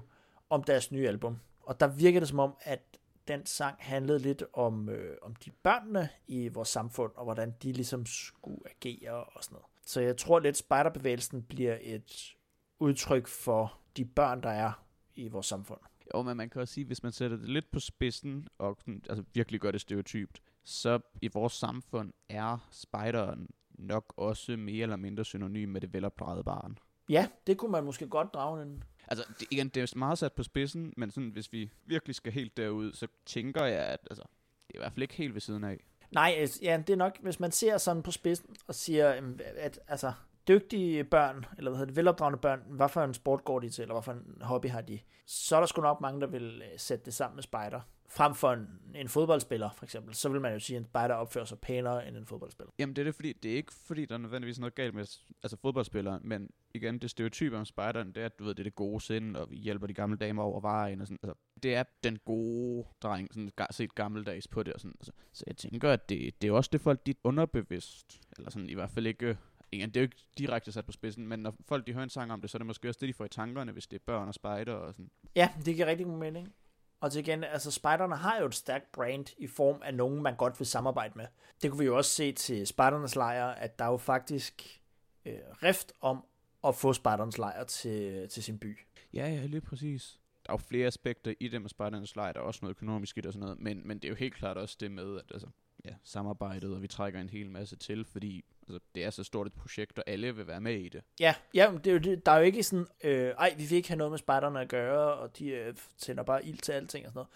om 0.49 0.63
deres 0.63 0.91
nye 0.91 1.07
album. 1.07 1.39
Og 1.61 1.79
der 1.79 1.87
virker 1.87 2.19
det 2.19 2.29
som 2.29 2.39
om, 2.39 2.55
at 2.61 2.97
den 3.27 3.45
sang 3.45 3.75
handlede 3.79 4.19
lidt 4.19 4.43
om, 4.53 4.89
øh, 4.89 5.17
om 5.21 5.35
de 5.35 5.51
børnene 5.63 6.09
i 6.27 6.47
vores 6.47 6.69
samfund, 6.69 7.11
og 7.15 7.23
hvordan 7.23 7.53
de 7.63 7.71
ligesom 7.71 8.05
skulle 8.05 8.61
agere 8.65 9.23
og 9.23 9.43
sådan 9.43 9.55
noget. 9.55 9.65
Så 9.85 10.01
jeg 10.01 10.17
tror 10.17 10.39
lidt, 10.39 10.57
spejderbevægelsen 10.57 11.43
bliver 11.43 11.77
et 11.81 12.35
udtryk 12.79 13.27
for 13.27 13.77
de 13.97 14.05
børn, 14.05 14.43
der 14.43 14.49
er 14.49 14.83
i 15.15 15.27
vores 15.27 15.45
samfund. 15.45 15.79
Jo, 16.15 16.21
men 16.21 16.37
man 16.37 16.49
kan 16.49 16.61
også 16.61 16.73
sige, 16.73 16.85
hvis 16.85 17.03
man 17.03 17.11
sætter 17.11 17.37
det 17.37 17.49
lidt 17.49 17.71
på 17.71 17.79
spidsen, 17.79 18.47
og 18.57 18.77
altså 18.87 19.23
virkelig 19.33 19.61
gør 19.61 19.71
det 19.71 19.81
stereotypt, 19.81 20.41
så 20.63 20.99
i 21.21 21.27
vores 21.27 21.53
samfund 21.53 22.13
er 22.29 22.67
spejderen 22.71 23.49
nok 23.69 24.13
også 24.17 24.57
mere 24.57 24.83
eller 24.83 24.95
mindre 24.95 25.25
synonym 25.25 25.69
med 25.69 25.81
det 25.81 25.93
velopdragede 25.93 26.43
barn. 26.43 26.77
Ja, 27.09 27.27
det 27.47 27.57
kunne 27.57 27.71
man 27.71 27.83
måske 27.83 28.07
godt 28.07 28.33
drage 28.33 28.61
en 28.61 28.83
Altså, 29.07 29.25
det, 29.39 29.47
igen, 29.51 29.69
det 29.69 29.83
er 29.93 29.97
meget 29.97 30.17
sat 30.17 30.33
på 30.33 30.43
spidsen, 30.43 30.93
men 30.97 31.11
sådan, 31.11 31.29
hvis 31.29 31.53
vi 31.53 31.71
virkelig 31.85 32.15
skal 32.15 32.31
helt 32.31 32.57
derud, 32.57 32.93
så 32.93 33.07
tænker 33.25 33.65
jeg, 33.65 33.85
at 33.85 33.99
altså, 34.09 34.23
det 34.67 34.73
er 34.75 34.79
i 34.79 34.81
hvert 34.81 34.93
fald 34.93 35.01
ikke 35.01 35.13
helt 35.13 35.33
ved 35.33 35.41
siden 35.41 35.63
af. 35.63 35.83
Nej, 36.11 36.47
ja, 36.61 36.83
det 36.87 36.93
er 36.93 36.97
nok, 36.97 37.17
hvis 37.21 37.39
man 37.39 37.51
ser 37.51 37.77
sådan 37.77 38.03
på 38.03 38.11
spidsen 38.11 38.55
og 38.67 38.75
siger, 38.75 39.33
at 39.57 39.79
altså, 39.87 40.13
dygtige 40.53 41.03
børn, 41.03 41.45
eller 41.57 41.71
hvad 41.71 41.77
hedder 41.77 41.91
det, 41.91 41.95
velopdragende 41.95 42.39
børn, 42.39 42.61
hvad 42.67 42.89
for 42.89 43.03
en 43.03 43.13
sport 43.13 43.43
går 43.43 43.59
de 43.59 43.69
til, 43.69 43.81
eller 43.81 43.93
hvad 43.93 44.03
for 44.03 44.11
en 44.11 44.41
hobby 44.41 44.67
har 44.67 44.81
de, 44.81 44.99
så 45.25 45.55
er 45.55 45.59
der 45.59 45.67
sgu 45.67 45.81
nok 45.81 46.01
mange, 46.01 46.21
der 46.21 46.27
vil 46.27 46.63
øh, 46.71 46.79
sætte 46.79 47.05
det 47.05 47.13
sammen 47.13 47.35
med 47.35 47.43
spider 47.43 47.81
frem 48.11 48.35
for 48.35 48.51
en, 48.51 48.67
en 48.95 49.09
fodboldspiller, 49.09 49.69
for 49.77 49.85
eksempel, 49.85 50.15
så 50.15 50.29
vil 50.29 50.41
man 50.41 50.53
jo 50.53 50.59
sige, 50.59 50.77
at 50.77 50.81
en 50.81 50.85
spejder 50.85 51.15
opfører 51.15 51.45
sig 51.45 51.59
pænere 51.59 52.07
end 52.07 52.17
en 52.17 52.25
fodboldspiller. 52.25 52.71
Jamen 52.79 52.95
det 52.95 53.01
er 53.01 53.03
det, 53.03 53.15
fordi 53.15 53.33
det 53.33 53.51
er 53.51 53.55
ikke 53.55 53.73
fordi, 53.73 54.05
der 54.05 54.15
er 54.15 54.19
nødvendigvis 54.19 54.59
noget 54.59 54.75
galt 54.75 54.95
med 54.95 55.05
altså 55.43 55.57
fodboldspillere, 55.61 56.19
men 56.23 56.49
igen, 56.73 56.99
det 56.99 57.09
stereotyp 57.09 57.53
om 57.53 57.65
spejderen, 57.65 58.07
det 58.07 58.17
er, 58.17 58.25
at 58.25 58.39
du 58.39 58.43
ved, 58.43 58.55
det 58.55 58.59
er 58.59 58.63
det 58.63 58.75
gode 58.75 59.01
sind, 59.01 59.35
og 59.35 59.51
vi 59.51 59.55
hjælper 59.55 59.87
de 59.87 59.93
gamle 59.93 60.17
damer 60.17 60.43
over 60.43 60.61
vejen, 60.61 61.01
og 61.01 61.07
sådan, 61.07 61.19
altså, 61.23 61.33
det 61.63 61.75
er 61.75 61.83
den 62.03 62.19
gode 62.25 62.85
dreng, 63.03 63.27
sådan 63.33 63.51
set 63.71 63.95
gammeldags 63.95 64.47
på 64.47 64.63
det, 64.63 64.73
og 64.73 64.79
sådan, 64.79 64.95
altså, 64.99 65.11
så 65.33 65.43
jeg 65.47 65.57
tænker, 65.57 65.91
at 65.91 66.09
det, 66.09 66.41
det 66.41 66.47
er 66.47 66.51
også 66.51 66.69
det 66.73 66.81
folk, 66.81 67.05
de 67.05 67.13
underbevidst, 67.23 68.21
eller 68.37 68.51
sådan 68.51 68.69
i 68.69 68.73
hvert 68.73 68.91
fald 68.91 69.07
ikke 69.07 69.37
igen, 69.71 69.89
det 69.89 69.97
er 69.97 70.01
jo 70.01 70.03
ikke 70.03 70.25
direkte 70.37 70.71
sat 70.71 70.85
på 70.85 70.91
spidsen, 70.91 71.27
men 71.27 71.39
når 71.39 71.55
folk 71.67 71.87
de 71.87 71.93
hører 71.93 72.03
en 72.03 72.09
sang 72.09 72.31
om 72.31 72.41
det, 72.41 72.49
så 72.49 72.57
er 72.57 72.59
det 72.59 72.65
måske 72.65 72.89
også 72.89 72.97
det, 73.01 73.07
de 73.07 73.13
får 73.13 73.25
i 73.25 73.29
tankerne, 73.29 73.71
hvis 73.71 73.87
det 73.87 73.97
er 73.97 74.03
børn 74.05 74.27
og 74.27 74.33
spejder 74.33 74.73
og 74.73 74.93
sådan. 74.93 75.11
Ja, 75.35 75.49
det 75.65 75.75
giver 75.75 75.87
rigtig 75.87 76.05
god 76.05 76.17
mening. 76.17 76.53
Og 76.99 77.11
til 77.11 77.19
igen, 77.19 77.43
altså 77.43 77.71
spejderne 77.71 78.15
har 78.15 78.39
jo 78.39 78.45
et 78.45 78.55
stærkt 78.55 78.91
brand 78.91 79.25
i 79.37 79.47
form 79.47 79.81
af 79.83 79.93
nogen, 79.93 80.21
man 80.21 80.35
godt 80.35 80.59
vil 80.59 80.67
samarbejde 80.67 81.13
med. 81.15 81.25
Det 81.61 81.71
kunne 81.71 81.79
vi 81.79 81.85
jo 81.85 81.97
også 81.97 82.11
se 82.11 82.31
til 82.31 82.67
spejdernes 82.67 83.15
lejr, 83.15 83.47
at 83.47 83.79
der 83.79 83.85
er 83.85 83.89
jo 83.89 83.97
faktisk 83.97 84.81
øh, 85.25 85.39
rift 85.63 85.93
om 86.01 86.25
at 86.63 86.75
få 86.75 86.93
spejdernes 86.93 87.37
lejr 87.37 87.63
til, 87.63 88.29
til 88.29 88.43
sin 88.43 88.59
by. 88.59 88.79
Ja, 89.13 89.29
ja, 89.29 89.45
lige 89.45 89.61
præcis. 89.61 90.19
Der 90.45 90.51
er 90.51 90.53
jo 90.53 90.57
flere 90.57 90.87
aspekter 90.87 91.33
i 91.39 91.47
det 91.47 91.61
med 91.61 91.69
spejdernes 91.69 92.15
lejr, 92.15 92.31
der 92.31 92.39
er 92.39 92.43
også 92.43 92.59
noget 92.61 92.75
økonomisk 92.75 93.17
i 93.17 93.21
det 93.21 93.27
og 93.27 93.33
sådan 93.33 93.45
noget, 93.45 93.59
men, 93.59 93.87
men 93.87 93.97
det 93.97 94.05
er 94.05 94.09
jo 94.09 94.15
helt 94.15 94.33
klart 94.33 94.57
også 94.57 94.77
det 94.79 94.91
med, 94.91 95.17
at 95.17 95.25
altså, 95.31 95.47
ja, 95.85 95.93
samarbejdet, 96.03 96.75
og 96.75 96.81
vi 96.81 96.87
trækker 96.87 97.21
en 97.21 97.29
hel 97.29 97.49
masse 97.49 97.75
til, 97.75 98.05
fordi 98.05 98.45
altså, 98.67 98.79
det 98.95 99.03
er 99.03 99.09
så 99.09 99.23
stort 99.23 99.47
et 99.47 99.53
projekt, 99.53 99.97
og 99.97 100.03
alle 100.07 100.35
vil 100.35 100.47
være 100.47 100.61
med 100.61 100.75
i 100.75 100.89
det. 100.89 101.01
Ja, 101.19 101.35
ja 101.53 101.71
det 101.83 101.87
er 101.87 101.91
jo 101.91 101.97
det, 101.97 102.25
der 102.25 102.31
er 102.31 102.37
jo 102.37 102.43
ikke 102.43 102.63
sådan, 102.63 102.87
øh, 103.03 103.29
ej, 103.29 103.53
vi 103.57 103.63
vil 103.63 103.75
ikke 103.75 103.89
have 103.89 103.97
noget 103.97 104.11
med 104.11 104.19
spejderne 104.19 104.61
at 104.61 104.69
gøre, 104.69 105.13
og 105.13 105.37
de 105.37 105.47
øh, 105.47 105.73
sender 105.97 106.23
bare 106.23 106.45
ild 106.45 106.57
til 106.57 106.71
alting 106.71 107.05
og 107.05 107.11
sådan 107.11 107.17
noget. 107.17 107.29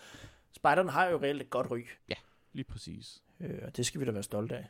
Spejderne 0.51 0.92
har 0.92 1.06
jo 1.06 1.21
reelt 1.21 1.42
et 1.42 1.50
godt 1.50 1.71
ry. 1.71 1.86
Ja, 2.09 2.15
lige 2.53 2.65
præcis. 2.65 3.24
Øh, 3.39 3.59
og 3.65 3.77
det 3.77 3.86
skal 3.86 4.01
vi 4.01 4.06
da 4.06 4.12
være 4.12 4.24
stolte 4.24 4.57
af. 4.57 4.68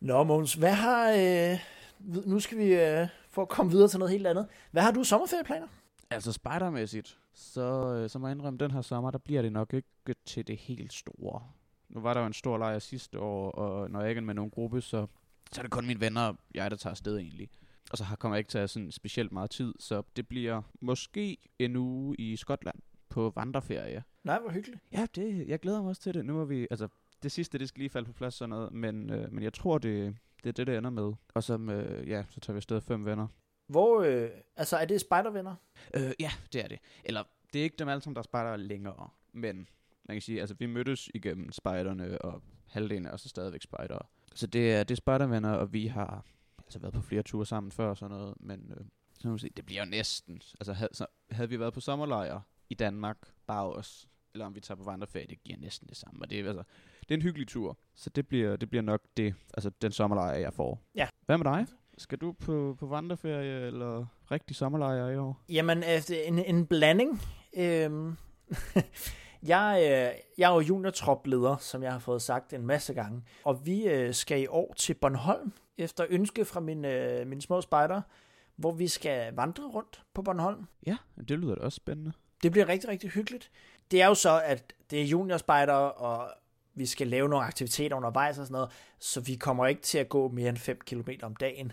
Nå, 0.00 0.24
Måns, 0.24 0.54
hvad 0.54 0.72
har... 0.72 1.10
Øh, 1.10 1.58
nu 2.26 2.40
skal 2.40 2.58
vi 2.58 2.74
øh, 2.74 3.08
få 3.28 3.42
at 3.42 3.48
komme 3.48 3.72
videre 3.72 3.88
til 3.88 3.98
noget 3.98 4.12
helt 4.12 4.26
andet. 4.26 4.46
Hvad 4.70 4.82
har 4.82 4.90
du 4.90 5.04
sommerferieplaner? 5.04 5.66
Altså 6.10 6.32
spejdermæssigt, 6.32 7.18
så, 7.34 7.94
øh, 7.94 8.10
så 8.10 8.18
må 8.18 8.26
jeg 8.26 8.32
indrømme, 8.34 8.58
den 8.58 8.70
her 8.70 8.82
sommer, 8.82 9.10
der 9.10 9.18
bliver 9.18 9.42
det 9.42 9.52
nok 9.52 9.74
ikke 9.74 10.14
til 10.24 10.46
det 10.46 10.56
helt 10.56 10.92
store. 10.92 11.42
Nu 11.94 12.00
var 12.00 12.14
der 12.14 12.20
jo 12.20 12.26
en 12.26 12.32
stor 12.32 12.58
lejr 12.58 12.78
sidste 12.78 13.20
år, 13.20 13.50
og 13.50 13.90
når 13.90 14.00
jeg 14.00 14.08
ikke 14.08 14.18
er 14.18 14.22
med 14.22 14.34
nogen 14.34 14.50
gruppe, 14.50 14.80
så, 14.80 15.06
så 15.52 15.60
er 15.60 15.62
det 15.62 15.70
kun 15.70 15.86
mine 15.86 16.00
venner 16.00 16.22
og 16.22 16.36
jeg, 16.54 16.70
der 16.70 16.76
tager 16.76 16.90
afsted 16.90 17.18
egentlig. 17.18 17.48
Og 17.90 17.98
så 17.98 18.04
kommer 18.18 18.36
jeg 18.36 18.38
ikke 18.38 18.48
til 18.48 18.58
at 18.58 18.70
sådan 18.70 18.92
specielt 18.92 19.32
meget 19.32 19.50
tid, 19.50 19.74
så 19.78 20.02
det 20.16 20.28
bliver 20.28 20.62
måske 20.80 21.38
en 21.58 21.76
uge 21.76 22.16
i 22.16 22.36
Skotland 22.36 22.76
på 23.08 23.32
vandreferie. 23.34 24.04
Nej, 24.24 24.40
hvor 24.40 24.50
hyggeligt. 24.50 24.80
Ja, 24.92 25.06
det, 25.14 25.48
jeg 25.48 25.60
glæder 25.60 25.80
mig 25.80 25.88
også 25.88 26.02
til 26.02 26.14
det. 26.14 26.24
Nu 26.24 26.40
er 26.40 26.44
vi, 26.44 26.66
altså, 26.70 26.88
det 27.22 27.32
sidste, 27.32 27.58
det 27.58 27.68
skal 27.68 27.80
lige 27.80 27.90
falde 27.90 28.06
på 28.06 28.12
plads 28.12 28.34
sådan 28.34 28.50
noget, 28.50 28.72
men, 28.72 29.10
øh, 29.10 29.32
men 29.32 29.44
jeg 29.44 29.52
tror, 29.52 29.78
det, 29.78 30.16
det 30.42 30.48
er 30.48 30.52
det, 30.52 30.66
det 30.66 30.76
ender 30.76 30.90
med. 30.90 31.12
Og 31.34 31.42
så, 31.42 31.58
øh, 31.58 32.08
ja, 32.08 32.24
så 32.30 32.40
tager 32.40 32.54
vi 32.54 32.58
afsted 32.58 32.80
fem 32.80 33.04
venner. 33.04 33.26
Hvor, 33.66 34.02
øh, 34.02 34.30
altså 34.56 34.76
er 34.76 34.84
det 34.84 35.00
spidervenner? 35.00 35.54
Øh, 35.94 36.12
ja, 36.20 36.30
det 36.52 36.64
er 36.64 36.68
det. 36.68 36.78
Eller, 37.04 37.22
det 37.52 37.58
er 37.58 37.62
ikke 37.62 37.76
dem 37.76 37.88
alle 37.88 38.00
sammen, 38.00 38.16
der 38.16 38.22
spejder 38.22 38.56
længere, 38.56 39.08
men 39.32 39.68
man 40.04 40.14
kan 40.14 40.22
sige, 40.22 40.40
altså 40.40 40.54
vi 40.58 40.66
mødtes 40.66 41.10
igennem 41.14 41.52
spejderne, 41.52 42.22
og 42.22 42.42
halvdelen 42.66 43.06
er 43.06 43.10
også 43.10 43.28
stadigvæk 43.28 43.62
spejdere. 43.62 44.02
Så 44.34 44.46
det 44.46 44.72
er, 44.72 44.84
det 44.84 44.94
er 44.94 44.96
spejdervenner, 44.96 45.52
og 45.52 45.72
vi 45.72 45.86
har 45.86 46.24
altså 46.58 46.78
været 46.78 46.94
på 46.94 47.00
flere 47.00 47.22
ture 47.22 47.46
sammen 47.46 47.72
før 47.72 47.88
og 47.88 47.96
sådan 47.96 48.16
noget, 48.16 48.34
men 48.40 48.72
øh, 48.76 48.84
så 49.18 49.28
man 49.28 49.38
sige, 49.38 49.52
det 49.56 49.66
bliver 49.66 49.84
jo 49.84 49.90
næsten, 49.90 50.42
altså 50.60 50.72
havde, 50.72 50.90
så, 50.92 51.06
havde 51.30 51.48
vi 51.48 51.60
været 51.60 51.74
på 51.74 51.80
sommerlejr 51.80 52.40
i 52.70 52.74
Danmark, 52.74 53.16
bare 53.46 53.72
os, 53.72 54.08
eller 54.34 54.46
om 54.46 54.54
vi 54.54 54.60
tager 54.60 54.76
på 54.76 54.84
vandreferie, 54.84 55.26
det 55.26 55.44
giver 55.44 55.58
næsten 55.58 55.88
det 55.88 55.96
samme, 55.96 56.22
og 56.22 56.30
det 56.30 56.40
er, 56.40 56.48
altså, 56.48 56.62
det 57.00 57.10
er 57.10 57.14
en 57.14 57.22
hyggelig 57.22 57.48
tur, 57.48 57.78
så 57.94 58.10
det 58.10 58.28
bliver, 58.28 58.56
det 58.56 58.70
bliver 58.70 58.82
nok 58.82 59.02
det, 59.16 59.34
altså 59.54 59.70
den 59.70 59.92
sommerlejr, 59.92 60.38
jeg 60.38 60.52
får. 60.52 60.82
Ja. 60.94 61.08
Hvad 61.26 61.38
med 61.38 61.44
dig? 61.44 61.66
Skal 61.98 62.18
du 62.18 62.32
på, 62.32 62.76
på 62.78 62.86
vandreferie, 62.86 63.66
eller 63.66 64.06
rigtig 64.30 64.56
sommerlejr 64.56 65.08
i 65.08 65.16
år? 65.16 65.44
Jamen, 65.48 65.82
efter 65.82 66.22
en, 66.22 66.38
en 66.38 66.66
blanding. 66.66 67.20
Øhm, 67.56 68.16
Jeg, 69.44 69.78
øh, 69.82 70.20
jeg 70.38 70.50
er 70.50 70.54
jo 70.54 70.60
juniortropleder, 70.60 71.56
som 71.56 71.82
jeg 71.82 71.92
har 71.92 71.98
fået 71.98 72.22
sagt 72.22 72.52
en 72.52 72.66
masse 72.66 72.94
gange, 72.94 73.22
og 73.44 73.66
vi 73.66 73.82
øh, 73.82 74.14
skal 74.14 74.42
i 74.42 74.46
år 74.46 74.74
til 74.76 74.94
Bornholm, 74.94 75.52
efter 75.78 76.06
ønske 76.10 76.44
fra 76.44 76.60
min, 76.60 76.84
øh, 76.84 77.26
mine 77.26 77.42
små 77.42 77.60
spejder, 77.60 78.02
hvor 78.56 78.72
vi 78.72 78.88
skal 78.88 79.34
vandre 79.34 79.64
rundt 79.64 80.02
på 80.14 80.22
Bornholm. 80.22 80.64
Ja, 80.86 80.96
det 81.28 81.38
lyder 81.38 81.54
da 81.54 81.60
også 81.60 81.76
spændende. 81.76 82.12
Det 82.42 82.52
bliver 82.52 82.68
rigtig, 82.68 82.88
rigtig 82.88 83.10
hyggeligt. 83.10 83.50
Det 83.90 84.02
er 84.02 84.06
jo 84.06 84.14
så, 84.14 84.40
at 84.44 84.72
det 84.90 85.00
er 85.00 85.04
juniorspejder, 85.04 85.74
og 85.74 86.28
vi 86.74 86.86
skal 86.86 87.06
lave 87.06 87.28
nogle 87.28 87.46
aktiviteter 87.46 87.96
undervejs 87.96 88.38
og 88.38 88.46
sådan 88.46 88.52
noget, 88.52 88.70
så 88.98 89.20
vi 89.20 89.34
kommer 89.34 89.66
ikke 89.66 89.82
til 89.82 89.98
at 89.98 90.08
gå 90.08 90.28
mere 90.28 90.48
end 90.48 90.56
5 90.56 90.78
km 90.86 91.08
om 91.22 91.36
dagen. 91.36 91.72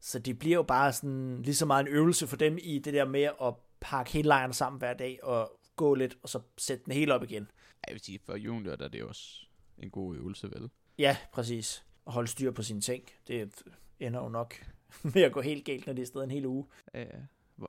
Så 0.00 0.18
det 0.18 0.38
bliver 0.38 0.54
jo 0.54 0.62
bare 0.62 0.92
sådan 0.92 1.42
lige 1.42 1.54
så 1.54 1.66
meget 1.66 1.86
en 1.86 1.92
øvelse 1.92 2.26
for 2.26 2.36
dem 2.36 2.58
i 2.62 2.78
det 2.78 2.94
der 2.94 3.04
med 3.04 3.22
at 3.22 3.54
pakke 3.80 4.12
hele 4.12 4.28
lejren 4.28 4.52
sammen 4.52 4.78
hver 4.78 4.94
dag 4.94 5.18
og 5.22 5.57
gå 5.78 5.94
lidt, 5.94 6.18
og 6.22 6.28
så 6.28 6.40
sætte 6.58 6.84
den 6.84 6.92
helt 6.92 7.10
op 7.10 7.22
igen. 7.22 7.50
Jeg 7.86 7.94
vil 7.94 8.00
sige, 8.00 8.18
for 8.24 8.36
junior 8.36 8.76
der 8.76 8.84
er 8.84 8.88
det 8.88 9.04
også 9.04 9.46
en 9.78 9.90
god 9.90 10.16
øvelse, 10.16 10.50
vel? 10.50 10.70
Ja, 10.98 11.16
præcis. 11.32 11.84
At 12.06 12.12
holde 12.12 12.28
styr 12.28 12.50
på 12.50 12.62
sine 12.62 12.80
ting. 12.80 13.04
Det 13.28 13.62
ender 14.00 14.22
jo 14.22 14.28
nok 14.28 14.54
med 15.14 15.22
at 15.22 15.32
gå 15.32 15.40
helt 15.40 15.64
galt, 15.64 15.86
når 15.86 15.92
det 15.92 16.02
er 16.02 16.06
sted 16.06 16.22
en 16.22 16.30
hel 16.30 16.46
uge. 16.46 16.66
Ja, 16.94 17.04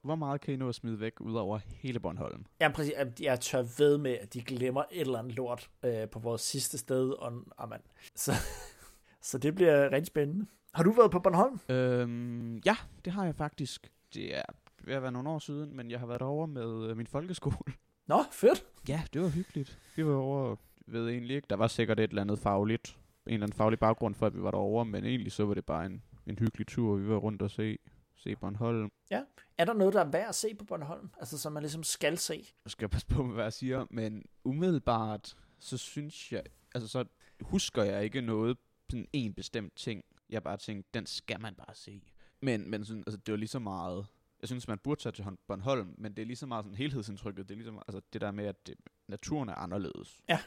hvor 0.04 0.16
meget 0.16 0.42
kan 0.42 0.54
I 0.54 0.58
nå 0.58 0.70
at 0.70 0.76
smide 0.76 1.00
væk 1.00 1.22
ud 1.22 1.36
over 1.36 1.60
hele 1.76 2.00
Bornholm? 2.00 2.46
Ja, 2.62 2.70
præcis. 2.70 2.94
Jeg 3.20 3.40
tør 3.40 3.62
ved 3.78 3.98
med, 3.98 4.12
at 4.12 4.34
de 4.34 4.42
glemmer 4.42 4.84
et 4.92 5.02
eller 5.02 5.20
andet 5.20 5.36
lort 5.36 5.70
øh, 5.84 6.10
på 6.10 6.20
vores 6.20 6.42
sidste 6.42 6.78
sted. 6.78 7.10
Og, 7.10 7.34
oh 7.58 7.70
man. 7.70 7.82
Så, 8.16 8.32
så 9.22 9.38
det 9.38 9.56
bliver 9.56 9.92
rigtig 9.92 10.08
spændende. 10.08 10.46
Har 10.74 10.84
du 10.84 10.92
været 10.92 11.12
på 11.12 11.20
Bornholm? 11.20 11.60
Øhm, 11.70 12.58
ja, 12.58 12.76
det 13.06 13.14
har 13.14 13.26
jeg 13.26 13.36
faktisk. 13.36 13.92
Det 14.14 14.38
er 14.38 14.44
ved 14.84 14.94
at 14.94 15.02
være 15.02 15.12
nogle 15.12 15.30
år 15.30 15.40
siden, 15.40 15.76
men 15.76 15.92
jeg 15.92 16.00
har 16.00 16.08
været 16.08 16.22
over 16.22 16.46
med 16.46 16.90
øh, 16.90 16.98
min 16.98 17.08
folkeskole. 17.08 17.74
Nå, 18.10 18.24
fedt. 18.32 18.66
Ja, 18.88 19.04
det 19.14 19.22
var 19.22 19.28
hyggeligt. 19.28 19.80
Vi 19.96 20.06
var 20.06 20.16
over, 20.16 20.56
jeg 20.88 20.94
ved 20.94 21.10
egentlig 21.10 21.36
ikke, 21.36 21.46
der 21.50 21.56
var 21.56 21.68
sikkert 21.68 22.00
et 22.00 22.10
eller 22.10 22.22
andet 22.22 22.40
fagligt, 22.40 22.98
en 23.28 23.34
eller 23.34 23.46
anden 23.46 23.58
faglig 23.58 23.80
baggrund 23.80 24.16
for, 24.16 24.26
at 24.26 24.36
vi 24.36 24.42
var 24.42 24.52
derovre, 24.52 24.86
men 24.86 25.06
egentlig 25.06 25.32
så 25.32 25.46
var 25.46 25.54
det 25.54 25.66
bare 25.66 25.86
en, 25.86 26.04
en 26.28 26.40
hyggelig 26.40 26.68
tur. 26.68 26.96
Vi 26.96 27.10
var 27.10 27.18
rundt 27.18 27.42
og 27.42 27.52
se, 27.52 27.78
se 28.16 28.36
Bornholm. 28.36 28.90
Er 29.58 29.66
der 29.66 29.74
noget, 29.74 29.94
der 29.94 30.00
er 30.00 30.10
værd 30.10 30.30
at 30.30 30.36
se 30.36 30.56
på 30.56 30.66
Bornholm? 30.66 31.10
Altså, 31.20 31.38
som 31.38 31.54
man 31.54 31.64
ligesom 31.64 31.84
skal 31.84 32.18
se? 32.18 32.46
Jeg 32.66 32.72
skal 32.72 32.90
passe 32.90 33.08
på 33.08 33.24
med, 33.24 33.34
hvad 33.34 33.46
jeg 33.46 33.54
siger, 33.54 33.86
men 33.90 34.24
umiddelbart, 34.44 35.38
så 35.60 35.78
synes 35.78 36.32
jeg, 36.32 36.44
altså 36.76 36.88
så 36.88 37.06
husker 37.42 37.84
jeg 37.84 38.04
ikke 38.04 38.22
noget, 38.22 38.58
sådan 38.90 39.08
en 39.14 39.34
bestemt 39.34 39.76
ting. 39.76 40.04
Jeg 40.30 40.44
bare 40.44 40.58
tænkte, 40.58 40.90
den 40.94 41.06
skal 41.06 41.42
man 41.42 41.56
bare 41.56 41.76
se. 41.76 42.02
Men, 42.42 42.70
men 42.70 42.86
sådan, 42.86 43.04
altså, 43.08 43.18
det 43.26 43.32
var 43.32 43.38
lige 43.38 43.50
så 43.50 43.60
meget, 43.60 44.06
jeg 44.42 44.48
synes, 44.48 44.68
man 44.68 44.78
burde 44.78 45.02
tage 45.02 45.14
til 45.14 45.26
Bornholm, 45.48 45.96
men 45.98 46.14
det 46.14 46.22
er 46.22 46.26
lige 46.26 46.38
så 46.38 46.46
meget 46.46 46.66
sådan 46.66 46.78
helhedsindtrykket. 46.78 47.50
Det 47.50 47.56
er 47.56 47.58
ligesom, 47.58 47.82
altså 47.88 48.02
det 48.14 48.22
der 48.22 48.32
med, 48.32 48.46
at 48.46 48.68
det, 48.68 48.76
naturen 49.08 49.50
er 49.50 49.56
anderledes. 49.56 50.22
Ja. 50.30 50.40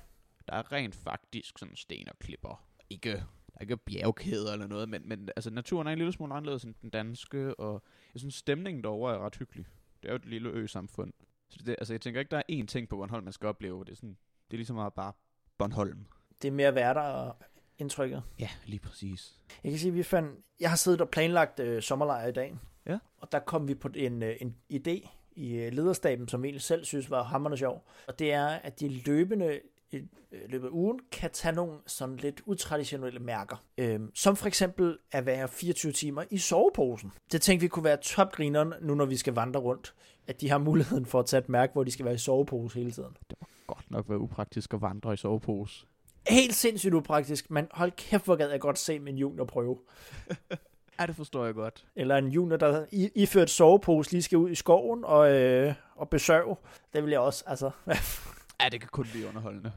Der 0.48 0.54
er 0.54 0.72
rent 0.72 0.94
faktisk 0.94 1.58
sådan 1.58 1.76
sten 1.76 2.08
og 2.08 2.18
klipper. 2.18 2.64
Ikke, 2.90 3.10
der 3.12 3.54
er 3.54 3.60
ikke 3.60 3.76
bjergkæder 3.76 4.52
eller 4.52 4.66
noget, 4.66 4.88
men, 4.88 5.08
men 5.08 5.28
altså, 5.36 5.50
naturen 5.50 5.86
er 5.86 5.92
en 5.92 5.98
lille 5.98 6.12
smule 6.12 6.34
anderledes 6.34 6.64
end 6.64 6.74
den 6.82 6.90
danske, 6.90 7.54
og 7.60 7.82
jeg 8.14 8.20
synes, 8.20 8.34
stemningen 8.34 8.84
derovre 8.84 9.14
er 9.14 9.18
ret 9.18 9.36
hyggelig. 9.36 9.66
Det 10.02 10.08
er 10.08 10.12
jo 10.12 10.16
et 10.16 10.26
lille 10.26 10.48
ø-samfund. 10.50 11.12
Så 11.48 11.58
det, 11.66 11.76
altså, 11.78 11.92
jeg 11.94 12.00
tænker 12.00 12.20
ikke, 12.20 12.30
der 12.30 12.36
er 12.36 12.62
én 12.62 12.66
ting 12.66 12.88
på 12.88 12.96
Bornholm, 12.96 13.24
man 13.24 13.32
skal 13.32 13.48
opleve. 13.48 13.84
Det 13.84 13.92
er, 13.92 13.96
sådan, 13.96 14.16
det 14.50 14.54
er 14.54 14.58
ligesom 14.58 14.76
meget 14.76 14.92
bare 14.92 15.12
Bornholm. 15.58 16.06
Det 16.42 16.48
er 16.48 16.52
mere 16.52 16.74
værd 16.74 16.96
og 16.96 17.36
indtrykket. 17.78 18.22
Ja, 18.38 18.48
lige 18.66 18.80
præcis. 18.80 19.40
Jeg 19.64 19.72
kan 19.72 19.78
sige, 19.78 19.90
at 19.90 19.96
vi 19.96 20.02
fandt, 20.02 20.40
jeg 20.60 20.70
har 20.70 20.76
siddet 20.76 21.00
og 21.00 21.08
planlagt 21.08 21.60
øh, 21.60 21.82
sommerlejr 21.82 22.26
i 22.26 22.32
dag. 22.32 22.56
Og 23.22 23.32
der 23.32 23.38
kom 23.38 23.68
vi 23.68 23.74
på 23.74 23.88
en, 23.94 24.22
øh, 24.22 24.36
en 24.40 24.56
idé 24.72 25.08
i 25.36 25.54
øh, 25.54 25.72
lederstaben, 25.72 26.28
som 26.28 26.42
vi 26.42 26.48
egentlig 26.48 26.62
selv 26.62 26.84
synes 26.84 27.10
var 27.10 27.22
hammerende 27.22 27.58
sjov. 27.58 27.84
Og 28.08 28.18
det 28.18 28.32
er, 28.32 28.46
at 28.46 28.80
de 28.80 28.88
løbende 28.88 29.60
i 29.92 29.96
øh, 30.32 30.40
løbet 30.48 30.66
af 30.66 30.70
ugen 30.70 31.00
kan 31.12 31.30
tage 31.30 31.54
nogle 31.54 31.78
sådan 31.86 32.16
lidt 32.16 32.42
utraditionelle 32.46 33.20
mærker. 33.20 33.56
Øhm, 33.78 34.10
som 34.14 34.36
for 34.36 34.46
eksempel 34.46 34.98
at 35.12 35.26
være 35.26 35.48
24 35.48 35.92
timer 35.92 36.24
i 36.30 36.38
soveposen. 36.38 37.12
Det 37.32 37.42
tænkte 37.42 37.64
vi 37.64 37.68
kunne 37.68 37.84
være 37.84 37.96
topgrineren, 37.96 38.74
nu 38.80 38.94
når 38.94 39.04
vi 39.04 39.16
skal 39.16 39.34
vandre 39.34 39.60
rundt. 39.60 39.94
At 40.26 40.40
de 40.40 40.48
har 40.48 40.58
muligheden 40.58 41.06
for 41.06 41.20
at 41.20 41.26
tage 41.26 41.40
et 41.40 41.48
mærke, 41.48 41.72
hvor 41.72 41.84
de 41.84 41.90
skal 41.90 42.04
være 42.04 42.14
i 42.14 42.18
sovepose 42.18 42.78
hele 42.78 42.92
tiden. 42.92 43.16
Godt 43.66 43.90
nok 43.90 44.08
være 44.08 44.18
upraktisk 44.18 44.74
at 44.74 44.82
vandre 44.82 45.12
i 45.12 45.16
sovepose. 45.16 45.86
Helt 46.28 46.54
sindssygt 46.54 46.94
upraktisk, 46.94 47.50
men 47.50 47.66
hold 47.70 47.92
kæft, 47.92 48.24
hvor 48.24 48.36
gad 48.36 48.50
jeg 48.50 48.60
godt 48.60 48.78
se 48.78 48.98
min 48.98 49.16
junior 49.16 49.44
prøve. 49.44 49.78
Ja, 51.00 51.06
det 51.06 51.16
forstår 51.16 51.44
jeg 51.44 51.54
godt. 51.54 51.84
Eller 51.96 52.16
en 52.16 52.28
junior, 52.28 52.56
der 52.56 52.84
i, 52.92 53.10
iført 53.14 53.50
sovepose 53.50 54.12
lige 54.12 54.22
skal 54.22 54.38
ud 54.38 54.50
i 54.50 54.54
skoven 54.54 55.04
og, 55.04 55.32
øh, 55.32 55.74
og 55.96 56.08
besøge. 56.08 56.56
Det 56.92 57.02
vil 57.02 57.10
jeg 57.10 57.20
også, 57.20 57.44
altså. 57.46 57.70
Ja, 58.60 58.68
det 58.68 58.80
kan 58.80 58.88
kun 58.92 59.06
blive 59.12 59.28
underholdende. 59.28 59.72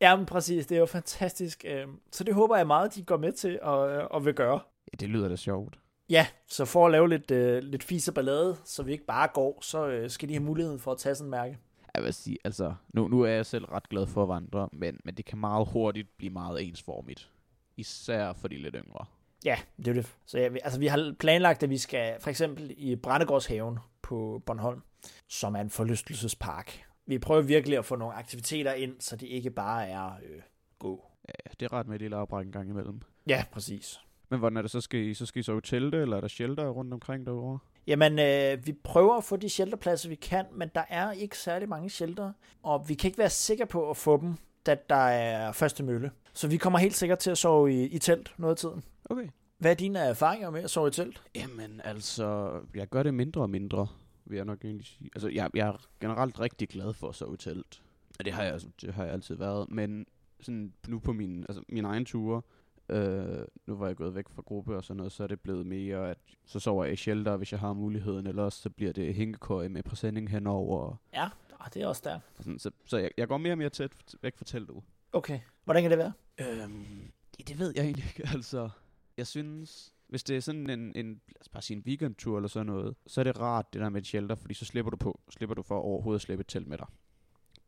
ja, 0.00 0.16
men 0.16 0.26
præcis, 0.26 0.66
det 0.66 0.74
er 0.74 0.78
jo 0.78 0.86
fantastisk. 0.86 1.64
Øh, 1.68 1.86
så 2.12 2.24
det 2.24 2.34
håber 2.34 2.56
jeg 2.56 2.66
meget, 2.66 2.94
de 2.94 3.02
går 3.02 3.16
med 3.16 3.32
til 3.32 3.58
og, 3.62 3.90
øh, 3.90 4.04
og 4.10 4.24
vil 4.24 4.34
gøre. 4.34 4.60
Ja, 4.92 4.96
det 5.00 5.08
lyder 5.08 5.28
da 5.28 5.36
sjovt. 5.36 5.78
Ja, 6.10 6.26
så 6.46 6.64
for 6.64 6.86
at 6.86 6.92
lave 6.92 7.08
lidt, 7.08 7.30
øh, 7.30 7.62
lidt 7.62 7.84
fis 7.84 8.08
og 8.08 8.14
ballade, 8.14 8.56
så 8.64 8.82
vi 8.82 8.92
ikke 8.92 9.04
bare 9.06 9.28
går, 9.34 9.58
så 9.62 9.86
øh, 9.86 10.10
skal 10.10 10.28
de 10.28 10.34
have 10.34 10.42
muligheden 10.44 10.78
for 10.80 10.92
at 10.92 10.98
tage 10.98 11.14
sådan 11.14 11.26
en 11.26 11.30
mærke. 11.30 11.58
Jeg 11.94 12.02
vil 12.02 12.14
sige, 12.14 12.38
altså, 12.44 12.74
nu, 12.94 13.08
nu 13.08 13.20
er 13.22 13.28
jeg 13.30 13.46
selv 13.46 13.64
ret 13.64 13.88
glad 13.88 14.06
for 14.06 14.22
at 14.22 14.28
vandre, 14.28 14.68
men, 14.72 15.00
men 15.04 15.14
det 15.14 15.24
kan 15.24 15.38
meget 15.38 15.68
hurtigt 15.72 16.08
blive 16.16 16.32
meget 16.32 16.68
ensformigt. 16.68 17.30
Især 17.76 18.32
for 18.32 18.48
de 18.48 18.56
lidt 18.56 18.76
yngre. 18.84 19.04
Ja, 19.44 19.56
det 19.76 19.88
er 19.88 19.92
det. 19.92 20.12
Så 20.26 20.38
ja, 20.38 20.48
vi- 20.48 20.60
altså, 20.64 20.78
vi 20.78 20.86
har 20.86 21.14
planlagt, 21.18 21.62
at 21.62 21.70
vi 21.70 21.78
skal 21.78 22.14
for 22.20 22.30
eksempel 22.30 22.74
i 22.76 22.96
Brændegårdshaven 22.96 23.78
på 24.02 24.42
Bornholm, 24.46 24.82
som 25.28 25.54
er 25.56 25.60
en 25.60 25.70
forlystelsespark. 25.70 26.84
Vi 27.06 27.18
prøver 27.18 27.42
virkelig 27.42 27.78
at 27.78 27.84
få 27.84 27.96
nogle 27.96 28.14
aktiviteter 28.14 28.72
ind, 28.72 28.96
så 29.00 29.16
det 29.16 29.26
ikke 29.26 29.50
bare 29.50 29.88
er 29.88 30.06
øh, 30.06 30.40
gå. 30.78 31.04
Ja, 31.28 31.50
det 31.60 31.66
er 31.66 31.72
ret 31.72 31.86
med 31.86 31.94
et 31.94 32.00
lille 32.00 32.16
afbræk 32.16 32.46
en 32.46 32.52
gang 32.52 32.70
imellem. 32.70 33.00
Ja, 33.26 33.44
præcis. 33.52 34.00
Men 34.28 34.38
hvordan 34.38 34.56
er 34.56 34.62
det 34.62 34.70
så? 34.70 34.80
Skal 34.80 35.00
I 35.00 35.14
så, 35.14 35.26
skal 35.26 35.40
I 35.40 35.42
så 35.42 35.60
telte, 35.60 35.98
eller 35.98 36.16
er 36.16 36.20
der 36.20 36.28
shelter 36.28 36.68
rundt 36.68 36.92
omkring 36.94 37.26
derovre? 37.26 37.58
Jamen, 37.86 38.18
øh, 38.18 38.66
vi 38.66 38.72
prøver 38.84 39.16
at 39.16 39.24
få 39.24 39.36
de 39.36 39.48
shelterpladser, 39.48 40.08
vi 40.08 40.14
kan, 40.14 40.44
men 40.52 40.70
der 40.74 40.82
er 40.88 41.12
ikke 41.12 41.38
særlig 41.38 41.68
mange 41.68 41.90
shelter, 41.90 42.32
og 42.62 42.88
vi 42.88 42.94
kan 42.94 43.08
ikke 43.08 43.18
være 43.18 43.30
sikre 43.30 43.66
på 43.66 43.90
at 43.90 43.96
få 43.96 44.20
dem, 44.20 44.34
da 44.66 44.76
der 44.90 44.94
er 44.96 45.52
første 45.52 45.82
mølle. 45.82 46.10
Så 46.34 46.48
vi 46.48 46.56
kommer 46.56 46.78
helt 46.78 46.94
sikkert 46.94 47.18
til 47.18 47.30
at 47.30 47.38
sove 47.38 47.72
i, 47.72 47.82
i 47.86 47.98
telt 47.98 48.34
noget 48.38 48.50
af 48.54 48.56
tiden. 48.56 48.84
Okay. 49.04 49.28
Hvad 49.58 49.70
er 49.70 49.74
dine 49.74 49.98
erfaringer 49.98 50.50
med 50.50 50.62
at 50.62 50.70
sove 50.70 50.88
i 50.88 50.90
telt? 50.90 51.22
Jamen, 51.34 51.80
altså, 51.84 52.60
jeg 52.74 52.88
gør 52.88 53.02
det 53.02 53.14
mindre 53.14 53.40
og 53.40 53.50
mindre, 53.50 53.86
vil 54.24 54.36
jeg 54.36 54.44
nok 54.44 54.64
egentlig 54.64 54.86
sige. 54.86 55.10
Altså, 55.14 55.28
jeg, 55.28 55.50
jeg 55.54 55.68
er 55.68 55.86
generelt 56.00 56.40
rigtig 56.40 56.68
glad 56.68 56.92
for 56.92 57.08
at 57.08 57.14
sove 57.14 57.34
i 57.34 57.36
telt. 57.36 57.82
Og 58.18 58.24
det 58.24 58.32
har 58.32 58.42
jeg, 58.42 58.52
altså, 58.52 58.68
det 58.80 58.94
har 58.94 59.04
jeg 59.04 59.12
altid 59.12 59.34
været. 59.34 59.70
Men 59.70 60.06
sådan 60.40 60.72
nu 60.88 60.98
på 60.98 61.12
min, 61.12 61.46
altså, 61.48 61.62
min 61.68 61.84
egen 61.84 62.04
ture, 62.04 62.42
øh, 62.88 63.44
nu 63.66 63.76
var 63.76 63.86
jeg 63.86 63.96
gået 63.96 64.14
væk 64.14 64.28
fra 64.28 64.42
gruppe 64.42 64.76
og 64.76 64.84
sådan 64.84 64.96
noget, 64.96 65.12
så 65.12 65.22
er 65.22 65.26
det 65.26 65.40
blevet 65.40 65.66
mere, 65.66 66.10
at 66.10 66.18
så 66.44 66.60
sover 66.60 66.84
jeg 66.84 66.92
i 66.92 66.96
shelter, 66.96 67.36
hvis 67.36 67.52
jeg 67.52 67.60
har 67.60 67.72
muligheden, 67.72 68.26
eller 68.26 68.42
også 68.42 68.62
så 68.62 68.70
bliver 68.70 68.92
det 68.92 69.14
hængekøje 69.14 69.68
med 69.68 69.82
præsending 69.82 70.30
henover. 70.30 70.96
Ja, 71.14 71.28
ah, 71.60 71.70
det 71.74 71.82
er 71.82 71.86
også 71.86 72.02
der. 72.04 72.14
Og 72.38 72.44
sådan, 72.44 72.58
så 72.58 72.70
så 72.86 72.98
jeg, 72.98 73.10
jeg 73.16 73.28
går 73.28 73.38
mere 73.38 73.52
og 73.52 73.58
mere 73.58 73.70
tæt 73.70 73.90
væk 74.22 74.36
fra 74.36 74.44
teltet. 74.44 74.76
Okay. 75.12 75.40
Hvordan 75.64 75.82
kan 75.82 75.90
det 75.90 75.98
være? 75.98 76.12
Øhm, 76.38 77.12
det, 77.36 77.48
det 77.48 77.58
ved 77.58 77.72
jeg 77.76 77.84
egentlig 77.84 78.04
ikke, 78.04 78.28
altså. 78.34 78.70
Jeg 79.16 79.26
synes, 79.26 79.94
hvis 80.08 80.22
det 80.22 80.36
er 80.36 80.40
sådan 80.40 80.70
en, 80.70 80.96
en 80.96 81.08
lad 81.28 81.40
os 81.40 81.48
bare 81.48 81.62
sige 81.62 81.76
en 81.76 81.82
weekendtur 81.86 82.36
eller 82.36 82.48
sådan 82.48 82.66
noget, 82.66 82.96
så 83.06 83.20
er 83.20 83.24
det 83.24 83.40
rart 83.40 83.72
det 83.72 83.80
der 83.80 83.88
med 83.88 84.00
et 84.00 84.06
shelter, 84.06 84.34
fordi 84.34 84.54
så 84.54 84.64
slipper 84.64 84.90
du 84.90 84.96
på, 84.96 85.20
slipper 85.30 85.54
du 85.54 85.62
for 85.62 85.78
overhovedet 85.78 86.18
at 86.18 86.22
slippe 86.22 86.40
et 86.40 86.46
telt 86.48 86.66
med 86.66 86.78
dig. 86.78 86.86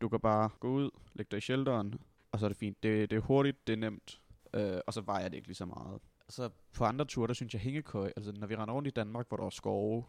Du 0.01 0.09
kan 0.09 0.19
bare 0.19 0.49
gå 0.59 0.69
ud, 0.69 0.89
lægge 1.13 1.29
dig 1.31 1.37
i 1.37 1.41
shelteren, 1.41 1.93
og 2.31 2.39
så 2.39 2.45
er 2.45 2.49
det 2.49 2.57
fint. 2.57 2.83
Det, 2.83 3.09
det 3.09 3.15
er 3.15 3.21
hurtigt, 3.21 3.67
det 3.67 3.73
er 3.73 3.77
nemt, 3.77 4.21
øh, 4.53 4.79
og 4.87 4.93
så 4.93 5.01
vejer 5.01 5.29
det 5.29 5.35
ikke 5.35 5.47
lige 5.47 5.55
så 5.55 5.65
meget. 5.65 6.01
Så 6.29 6.49
på 6.73 6.85
andre 6.85 7.05
ture, 7.05 7.27
der 7.27 7.33
synes 7.33 7.53
jeg 7.53 7.61
hængekøj, 7.61 8.11
altså 8.15 8.31
når 8.31 8.47
vi 8.47 8.55
render 8.55 8.73
rundt 8.73 8.87
i 8.87 8.91
Danmark, 8.91 9.27
hvor 9.27 9.37
der 9.37 9.45
er 9.45 9.49
skove 9.49 10.03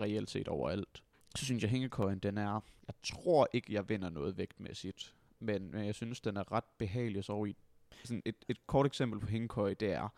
reelt 0.00 0.30
set 0.30 0.48
overalt, 0.48 1.02
så 1.36 1.44
synes 1.44 1.62
jeg 1.62 1.70
hængekøjen, 1.70 2.18
den 2.18 2.38
er, 2.38 2.60
jeg 2.86 2.94
tror 3.02 3.48
ikke, 3.52 3.72
jeg 3.72 3.88
vinder 3.88 4.10
noget 4.10 4.36
vægtmæssigt, 4.36 5.14
men, 5.38 5.70
men 5.70 5.86
jeg 5.86 5.94
synes, 5.94 6.20
den 6.20 6.36
er 6.36 6.52
ret 6.52 6.64
behagelig 6.78 7.18
at 7.18 7.24
sove 7.24 7.50
i 7.50 7.56
sådan 8.04 8.22
et, 8.24 8.36
et 8.48 8.66
kort 8.66 8.86
eksempel 8.86 9.20
på 9.20 9.26
hængekøj, 9.26 9.74
det 9.74 9.92
er, 9.92 10.08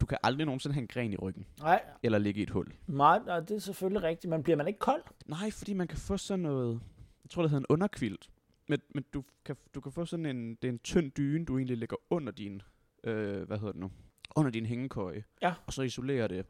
du 0.00 0.06
kan 0.06 0.18
aldrig 0.22 0.46
nogensinde 0.46 0.74
have 0.74 0.82
en 0.82 0.88
gren 0.88 1.12
i 1.12 1.16
ryggen, 1.16 1.46
Nej, 1.60 1.82
eller 2.02 2.18
ligge 2.18 2.40
i 2.40 2.42
et 2.42 2.50
hul. 2.50 2.72
nej, 2.86 3.20
nej, 3.26 3.40
det 3.40 3.50
er 3.50 3.58
selvfølgelig 3.58 4.02
rigtigt, 4.02 4.30
men 4.30 4.42
bliver 4.42 4.56
man 4.56 4.66
ikke 4.66 4.78
kold? 4.78 5.02
Nej, 5.26 5.50
fordi 5.50 5.72
man 5.74 5.88
kan 5.88 5.98
få 5.98 6.16
sådan 6.16 6.42
noget, 6.42 6.80
jeg 7.24 7.30
tror 7.30 7.42
det 7.42 7.50
hedder 7.50 7.60
en 7.60 7.66
underkvilt, 7.68 8.30
men, 8.68 8.80
men 8.94 9.04
du, 9.14 9.24
kan, 9.44 9.56
du 9.74 9.80
kan 9.80 9.92
få 9.92 10.04
sådan 10.04 10.26
en, 10.26 10.54
det 10.54 10.68
er 10.68 10.72
en 10.72 10.78
tynd 10.78 11.12
dyne, 11.12 11.44
du 11.44 11.56
egentlig 11.58 11.78
lægger 11.78 11.96
under 12.10 12.32
din, 12.32 12.62
øh, 13.04 13.42
hvad 13.46 13.58
hedder 13.58 13.72
det 13.72 13.80
nu, 13.80 13.90
under 14.36 14.50
din 14.50 14.66
hængekøje, 14.66 15.24
Ja. 15.42 15.54
og 15.66 15.72
så 15.72 15.82
isolerer 15.82 16.26
det 16.28 16.46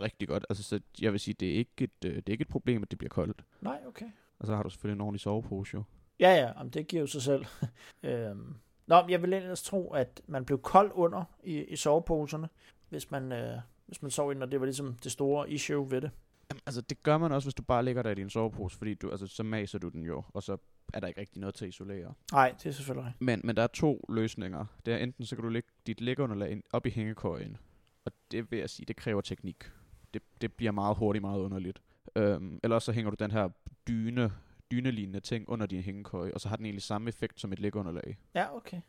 rigtig 0.00 0.28
godt. 0.28 0.46
Altså, 0.50 0.62
så 0.62 0.80
jeg 1.00 1.12
vil 1.12 1.20
sige, 1.20 1.34
det 1.40 1.48
er 1.50 1.54
ikke 1.54 1.70
et, 1.84 2.04
øh, 2.04 2.16
det 2.16 2.28
er 2.28 2.32
ikke 2.32 2.42
et 2.42 2.48
problem, 2.48 2.82
at 2.82 2.90
det 2.90 2.98
bliver 2.98 3.08
koldt. 3.08 3.44
Nej, 3.60 3.80
okay. 3.86 4.06
Og 4.38 4.46
så 4.46 4.56
har 4.56 4.62
du 4.62 4.70
selvfølgelig 4.70 4.94
en 4.96 5.00
ordentlig 5.00 5.20
sovepose 5.20 5.74
jo. 5.74 5.82
Ja, 6.20 6.30
ja, 6.34 6.52
jamen, 6.58 6.70
det 6.72 6.86
giver 6.88 7.00
jo 7.00 7.06
sig 7.06 7.22
selv. 7.22 7.44
øhm. 8.02 8.54
Nå, 8.86 9.00
men 9.02 9.10
jeg 9.10 9.22
vil 9.22 9.32
ellers 9.32 9.62
tro, 9.62 9.90
at 9.92 10.20
man 10.26 10.44
blev 10.44 10.58
kold 10.62 10.90
under 10.94 11.24
i, 11.44 11.58
i 11.64 11.76
soveposerne, 11.76 12.48
hvis 12.88 13.10
man, 13.10 13.32
øh, 13.32 13.58
hvis 13.86 14.02
man 14.02 14.10
sov 14.10 14.32
ind, 14.32 14.42
og 14.42 14.52
det 14.52 14.60
var 14.60 14.66
ligesom 14.66 14.94
det 15.04 15.12
store 15.12 15.50
issue 15.50 15.90
ved 15.90 16.00
det. 16.00 16.10
Jamen, 16.50 16.60
altså, 16.66 16.80
det 16.80 17.02
gør 17.02 17.18
man 17.18 17.32
også, 17.32 17.46
hvis 17.46 17.54
du 17.54 17.62
bare 17.62 17.84
ligger 17.84 18.02
der 18.02 18.10
i 18.10 18.14
din 18.14 18.30
sovepose, 18.30 18.76
fordi 18.78 18.94
du, 18.94 19.10
altså, 19.10 19.26
så 19.26 19.42
maser 19.42 19.78
du 19.78 19.88
den 19.88 20.02
jo, 20.02 20.22
og 20.28 20.42
så 20.42 20.56
er 20.94 21.00
der 21.00 21.06
ikke 21.06 21.20
rigtig 21.20 21.40
noget 21.40 21.54
til 21.54 21.64
at 21.64 21.68
isolere. 21.68 22.14
Nej, 22.32 22.54
det 22.62 22.66
er 22.66 22.70
selvfølgelig 22.72 23.06
rigtigt. 23.06 23.22
Men, 23.22 23.40
men 23.44 23.56
der 23.56 23.62
er 23.62 23.66
to 23.66 24.04
løsninger. 24.08 24.66
Det 24.86 24.94
er 24.94 24.98
enten, 24.98 25.24
så 25.26 25.36
kan 25.36 25.42
du 25.42 25.48
lægge 25.48 25.68
dit 25.86 26.00
læggeunderlag 26.00 26.50
ind- 26.50 26.62
op 26.72 26.86
i 26.86 26.90
hængekøjen, 26.90 27.56
og 28.04 28.12
det 28.30 28.50
vil 28.50 28.58
jeg 28.58 28.70
sige, 28.70 28.86
det 28.86 28.96
kræver 28.96 29.20
teknik. 29.20 29.70
Det, 30.14 30.22
det 30.40 30.52
bliver 30.52 30.72
meget 30.72 30.96
hurtigt, 30.96 31.20
meget 31.20 31.40
underligt. 31.40 31.82
Øhm, 32.16 32.60
eller 32.62 32.74
også 32.74 32.86
så 32.86 32.92
hænger 32.92 33.10
du 33.10 33.16
den 33.24 33.30
her 33.30 33.48
dyne, 33.88 34.32
dynelignende 34.70 35.20
ting 35.20 35.48
under 35.48 35.66
din 35.66 35.82
hængekøje, 35.82 36.34
og 36.34 36.40
så 36.40 36.48
har 36.48 36.56
den 36.56 36.66
egentlig 36.66 36.82
samme 36.82 37.08
effekt 37.08 37.40
som 37.40 37.52
et 37.52 37.58
læggeunderlag. 37.58 38.18
Ja, 38.34 38.56
okay. 38.56 38.80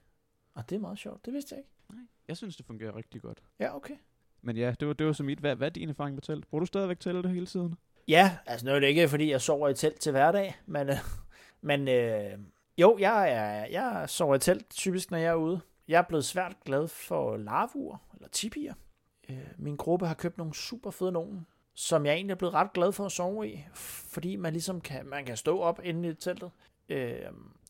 Og 0.60 0.70
det 0.70 0.76
er 0.76 0.80
meget 0.80 1.00
sjovt. 1.00 1.26
Det 1.26 1.34
vidste 1.34 1.56
jeg 1.56 1.60
ikke. 1.60 1.70
Nej. 1.90 2.04
Jeg 2.28 2.38
synes, 2.38 2.56
det 2.56 2.66
fungerer 2.66 2.96
rigtig 2.96 3.22
godt. 3.22 3.44
Ja, 3.60 3.76
okay. 3.76 3.96
Men 4.42 4.58
ja, 4.58 4.76
det 4.80 4.88
var, 4.88 4.94
det 4.94 5.08
var 5.08 5.14
så 5.14 5.24
mit. 5.24 5.40
Hvad, 5.40 5.56
hvad 5.56 5.68
er 5.68 5.72
din 5.72 5.90
erfaring 5.90 6.16
med 6.16 6.22
telt? 6.22 6.48
Bruger 6.48 6.60
du 6.60 6.66
stadigvæk 6.66 7.00
telte 7.00 7.30
hele 7.30 7.46
tiden? 7.46 7.76
Ja, 8.08 8.38
altså 8.46 8.66
nu 8.66 8.72
er 8.72 8.80
det 8.80 8.88
ikke, 8.88 9.08
fordi 9.08 9.32
jeg 9.32 9.42
sover 9.42 9.70
i 9.70 9.74
telt 9.74 10.00
til 10.00 10.12
hverdag, 10.12 10.56
men, 10.66 10.90
øh, 10.90 10.96
men 11.62 11.88
øh, 11.88 12.40
jo, 12.78 12.98
jeg, 13.00 13.32
er, 13.32 13.66
jeg 13.66 14.10
sover 14.10 14.36
i 14.36 14.40
telt 14.40 14.70
typisk, 14.70 15.12
når 15.12 15.18
jeg 15.18 15.28
er 15.28 15.36
ude. 15.36 15.62
Jeg 15.88 15.98
er 15.98 16.08
blevet 16.08 16.26
svært 16.26 16.56
glad 16.66 16.88
for 16.88 17.38
larvuer, 17.38 17.98
eller 18.14 18.28
tipier. 18.28 18.74
Øh, 19.30 19.38
min 19.58 19.76
gruppe 19.76 20.08
har 20.08 20.14
købt 20.14 20.38
nogle 20.38 20.54
super 20.54 20.92
fede 20.92 21.12
nogen, 21.12 21.48
som 21.74 22.06
jeg 22.06 22.14
egentlig 22.14 22.34
er 22.34 22.38
blevet 22.38 22.54
ret 22.54 22.74
glad 22.74 22.92
for 22.92 23.06
at 23.06 23.12
sove 23.12 23.50
i, 23.50 23.66
fordi 23.74 24.36
man 24.36 24.54
ligesom 24.54 24.82
kan, 24.82 25.06
man 25.06 25.26
kan 25.26 25.38
stå 25.38 25.60
op 25.60 25.80
inde 25.84 26.10
i 26.10 26.14
teltet, 26.14 26.52
øh, 26.90 27.22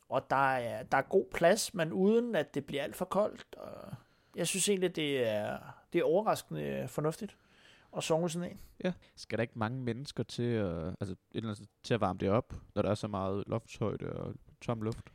og 0.10 0.30
der 0.30 0.54
er, 0.56 0.84
der 0.84 0.98
er 0.98 1.02
god 1.02 1.26
plads, 1.34 1.74
men 1.74 1.94
uden 1.94 2.36
at 2.36 2.56
det 2.56 2.66
bliver 2.66 2.84
alt 2.84 2.96
for 2.96 3.06
koldt. 3.06 3.56
Og 3.56 3.94
jeg 4.36 4.48
synes 4.48 4.70
egentlig, 4.70 4.96
det 4.96 5.28
er, 5.28 5.58
det 5.94 6.00
er 6.00 6.04
overraskende 6.04 6.88
fornuftigt 6.88 7.38
at 7.98 8.04
sove 8.04 8.30
sådan 8.30 8.52
en. 8.52 8.60
Ja. 8.84 8.94
Skal 9.16 9.38
der 9.38 9.42
ikke 9.42 9.60
mange 9.60 9.82
mennesker 9.82 10.24
til 10.24 10.44
at, 10.44 10.96
altså, 11.00 11.12
et 11.12 11.18
eller 11.34 11.50
andet, 11.50 11.70
til 11.84 11.94
at 11.94 12.02
varme 12.02 12.20
det 12.20 12.30
op, 12.30 12.54
når 12.76 12.82
der 12.82 12.90
er 12.90 12.96
så 12.96 13.08
meget 13.08 13.44
loftshøjde 13.48 14.14
og 14.14 14.36
tom 14.62 14.82
luft. 14.82 15.10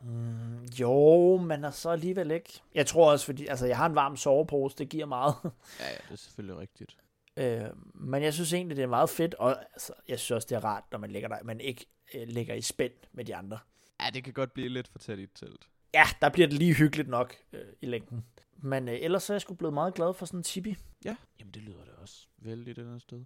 Mm, 0.00 0.64
jo, 0.80 1.36
men 1.36 1.64
er 1.64 1.70
så 1.70 1.90
alligevel 1.90 2.30
ikke. 2.30 2.60
Jeg 2.74 2.86
tror 2.86 3.12
også, 3.12 3.26
fordi 3.26 3.46
altså, 3.46 3.66
jeg 3.66 3.76
har 3.76 3.86
en 3.86 3.94
varm 3.94 4.16
sovepose, 4.16 4.76
det 4.76 4.88
giver 4.88 5.06
meget. 5.06 5.34
Ja, 5.44 5.50
ja, 5.80 5.96
det 6.08 6.12
er 6.12 6.16
selvfølgelig 6.16 6.56
rigtigt. 6.56 6.96
øh, 7.36 7.64
men 7.94 8.22
jeg 8.22 8.34
synes 8.34 8.52
egentlig, 8.52 8.76
det 8.76 8.82
er 8.82 8.88
meget 8.88 9.10
fedt, 9.10 9.34
og 9.34 9.56
altså, 9.72 9.92
jeg 10.08 10.18
synes 10.18 10.30
også, 10.30 10.46
det 10.50 10.56
er 10.56 10.64
rart, 10.64 10.84
når 10.92 10.98
man 10.98 11.10
ligger 11.10 11.28
der, 11.28 11.38
man 11.44 11.60
ikke 11.60 11.86
øh, 12.14 12.28
ligger 12.28 12.54
i 12.54 12.60
spænd 12.60 12.92
med 13.12 13.24
de 13.24 13.36
andre. 13.36 13.58
Ja, 14.00 14.10
det 14.10 14.24
kan 14.24 14.32
godt 14.32 14.52
blive 14.54 14.68
lidt 14.68 14.88
for 14.88 14.98
tæt 14.98 15.18
i 15.18 15.22
et 15.22 15.30
telt. 15.34 15.68
Ja, 15.94 16.04
der 16.20 16.28
bliver 16.28 16.48
det 16.48 16.58
lige 16.58 16.74
hyggeligt 16.74 17.08
nok 17.08 17.34
øh, 17.52 17.60
i 17.82 17.86
længden. 17.86 18.24
Men 18.56 18.88
øh, 18.88 18.94
ellers 19.00 19.30
er 19.30 19.34
jeg 19.34 19.40
sgu 19.40 19.54
blevet 19.54 19.74
meget 19.74 19.94
glad 19.94 20.14
for 20.14 20.26
sådan 20.26 20.40
en 20.40 20.44
tipi. 20.44 20.76
Ja, 21.04 21.16
jamen 21.40 21.54
det 21.54 21.62
lyder 21.62 21.84
da 21.84 21.90
også 21.90 22.26
vældig 22.38 22.76
det 22.76 22.82
andet 22.82 23.02
sted. 23.02 23.24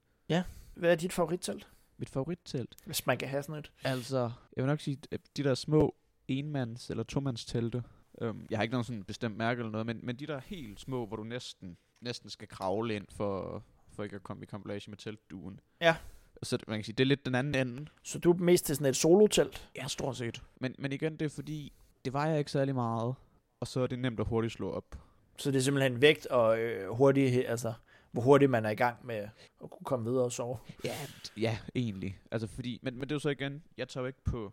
Hvad 0.74 0.90
er 0.92 0.94
dit 0.96 1.12
favorittelt, 1.12 1.68
Mit 1.96 2.08
favorittelt? 2.10 2.76
hvis 2.86 3.06
man 3.06 3.18
kan 3.18 3.28
have 3.28 3.42
sådan 3.42 3.54
et? 3.58 3.72
Altså, 3.84 4.18
jeg 4.56 4.64
vil 4.64 4.66
nok 4.66 4.80
sige, 4.80 4.98
at 5.10 5.20
de 5.36 5.44
der 5.44 5.54
små 5.54 5.94
enmands- 6.32 6.90
eller 6.90 7.02
tomandstelte, 7.02 7.82
øhm, 8.20 8.46
jeg 8.50 8.58
har 8.58 8.62
ikke 8.62 8.72
nogen 8.72 8.84
sådan 8.84 9.04
bestemt 9.04 9.36
mærke 9.36 9.58
eller 9.58 9.70
noget, 9.70 9.86
men, 9.86 10.00
men 10.06 10.16
de 10.16 10.26
der 10.26 10.40
helt 10.40 10.80
små, 10.80 11.06
hvor 11.06 11.16
du 11.16 11.24
næsten, 11.24 11.76
næsten 12.00 12.30
skal 12.30 12.48
kravle 12.48 12.94
ind 12.94 13.06
for, 13.10 13.64
for 13.92 14.02
ikke 14.02 14.16
at 14.16 14.22
komme 14.22 14.42
i 14.42 14.46
kombination 14.46 14.90
med 14.90 14.98
teltduen. 14.98 15.60
Ja. 15.80 15.96
Så 16.42 16.58
man 16.68 16.78
kan 16.78 16.84
sige, 16.84 16.94
det 16.94 17.04
er 17.04 17.08
lidt 17.08 17.26
den 17.26 17.34
anden 17.34 17.68
ende. 17.68 17.86
Så 18.02 18.18
du 18.18 18.32
er 18.32 18.36
mest 18.36 18.64
til 18.64 18.76
sådan 18.76 18.90
et 18.90 18.96
solotelt? 18.96 19.70
Ja, 19.76 19.86
stort 19.88 20.16
set. 20.16 20.42
Men, 20.60 20.74
men 20.78 20.92
igen, 20.92 21.12
det 21.16 21.24
er 21.24 21.28
fordi, 21.28 21.72
det 22.04 22.12
vejer 22.12 22.36
ikke 22.36 22.50
særlig 22.50 22.74
meget, 22.74 23.14
og 23.60 23.66
så 23.66 23.80
er 23.80 23.86
det 23.86 23.98
nemt 23.98 24.20
at 24.20 24.26
hurtigt 24.26 24.52
slå 24.52 24.70
op. 24.70 24.98
Så 25.38 25.50
det 25.50 25.58
er 25.58 25.62
simpelthen 25.62 26.00
vægt 26.00 26.26
og 26.26 26.58
øh, 26.58 26.90
hurtigt, 26.90 27.46
altså 27.46 27.72
hvor 28.10 28.22
hurtigt 28.22 28.50
man 28.50 28.64
er 28.64 28.70
i 28.70 28.74
gang 28.74 29.06
med 29.06 29.28
at 29.64 29.70
kunne 29.70 29.84
komme 29.84 30.10
videre 30.10 30.24
og 30.24 30.32
sove. 30.32 30.58
Ja, 30.84 30.94
ja, 31.36 31.58
egentlig. 31.74 32.18
Altså 32.30 32.46
fordi, 32.46 32.80
men, 32.82 32.94
men 32.94 33.02
det 33.02 33.10
er 33.10 33.14
jo 33.14 33.20
så 33.20 33.28
igen, 33.28 33.62
jeg 33.76 33.88
tager 33.88 34.06
ikke 34.06 34.24
på, 34.24 34.52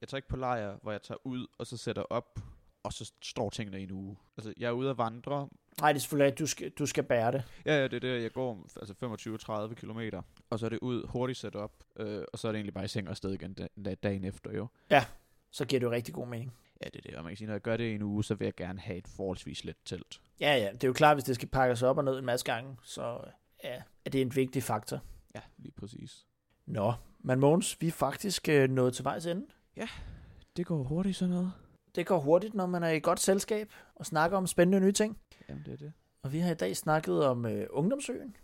jeg 0.00 0.08
tager 0.08 0.18
ikke 0.18 0.28
på 0.28 0.36
lejr, 0.36 0.78
hvor 0.82 0.92
jeg 0.92 1.02
tager 1.02 1.26
ud, 1.26 1.46
og 1.58 1.66
så 1.66 1.76
sætter 1.76 2.02
op, 2.02 2.38
og 2.82 2.92
så 2.92 3.12
står 3.22 3.50
tingene 3.50 3.80
i 3.80 3.82
en 3.82 3.90
uge. 3.90 4.16
Altså, 4.36 4.54
jeg 4.56 4.68
er 4.68 4.72
ude 4.72 4.90
at 4.90 4.98
vandre. 4.98 5.48
Nej, 5.80 5.92
det 5.92 5.98
er 5.98 6.00
selvfølgelig 6.00 6.32
at 6.32 6.38
du 6.38 6.46
skal, 6.46 6.70
du 6.70 6.86
skal 6.86 7.04
bære 7.04 7.32
det. 7.32 7.44
Ja, 7.66 7.76
ja, 7.76 7.82
det 7.84 7.94
er 7.94 8.00
det, 8.00 8.22
jeg 8.22 8.32
går 8.32 8.66
altså 8.80 9.70
25-30 9.70 9.74
kilometer, 9.74 10.22
og 10.50 10.58
så 10.58 10.66
er 10.66 10.70
det 10.70 10.78
ud, 10.82 11.06
hurtigt 11.08 11.38
sætte 11.38 11.56
op, 11.56 11.72
øh, 11.96 12.22
og 12.32 12.38
så 12.38 12.48
er 12.48 12.52
det 12.52 12.56
egentlig 12.56 12.74
bare 12.74 12.84
i 12.84 12.88
seng 12.88 13.06
og 13.06 13.10
afsted 13.10 13.32
igen 13.32 13.54
da, 13.54 13.66
da, 13.84 13.94
dagen 13.94 14.24
efter, 14.24 14.52
jo. 14.52 14.66
Så 15.50 15.64
giver 15.64 15.80
det 15.80 15.86
jo 15.86 15.90
rigtig 15.90 16.14
god 16.14 16.26
mening. 16.26 16.52
Ja, 16.84 16.88
det 16.88 16.96
er 16.96 17.02
det, 17.10 17.14
og 17.16 17.24
man 17.24 17.30
kan 17.30 17.36
sige, 17.36 17.46
når 17.46 17.54
jeg 17.54 17.60
gør 17.60 17.76
det 17.76 17.84
i 17.84 17.94
en 17.94 18.02
uge, 18.02 18.24
så 18.24 18.34
vil 18.34 18.44
jeg 18.44 18.54
gerne 18.54 18.80
have 18.80 18.98
et 18.98 19.08
forholdsvis 19.16 19.64
let 19.64 19.76
telt. 19.84 20.20
Ja, 20.40 20.56
ja, 20.56 20.72
det 20.72 20.84
er 20.84 20.88
jo 20.88 20.92
klart, 20.94 21.16
hvis 21.16 21.24
det 21.24 21.34
skal 21.34 21.48
pakkes 21.48 21.82
op 21.82 21.98
og 21.98 22.04
ned 22.04 22.18
en 22.18 22.24
masse 22.24 22.46
gange, 22.46 22.76
så 22.82 23.18
ja, 23.64 23.82
er 24.04 24.10
det 24.10 24.20
en 24.20 24.36
vigtig 24.36 24.62
faktor. 24.62 25.00
Ja, 25.34 25.40
lige 25.58 25.72
præcis. 25.72 26.26
Nå, 26.66 26.92
men 27.20 27.40
Måns, 27.40 27.80
vi 27.80 27.86
er 27.86 27.92
faktisk 27.92 28.48
øh, 28.48 28.70
nået 28.70 28.94
til 28.94 29.04
vejs 29.04 29.26
ende. 29.26 29.46
Det 30.56 30.66
går 30.66 30.82
hurtigt 30.82 31.16
sådan 31.16 31.34
noget. 31.34 31.52
Det 31.96 32.06
går 32.06 32.18
hurtigt, 32.18 32.54
når 32.54 32.66
man 32.66 32.82
er 32.82 32.88
i 32.88 33.00
godt 33.00 33.20
selskab 33.20 33.72
og 33.94 34.06
snakker 34.06 34.36
om 34.36 34.46
spændende 34.46 34.80
nye 34.80 34.92
ting. 34.92 35.18
Jamen, 35.48 35.64
det 35.64 35.72
er 35.72 35.76
det. 35.76 35.92
Og 36.22 36.32
vi 36.32 36.38
har 36.38 36.50
i 36.50 36.54
dag 36.54 36.76
snakket 36.76 37.24
om 37.24 37.46
øh, 37.46 37.66
Ungdomsøen, 37.70 38.36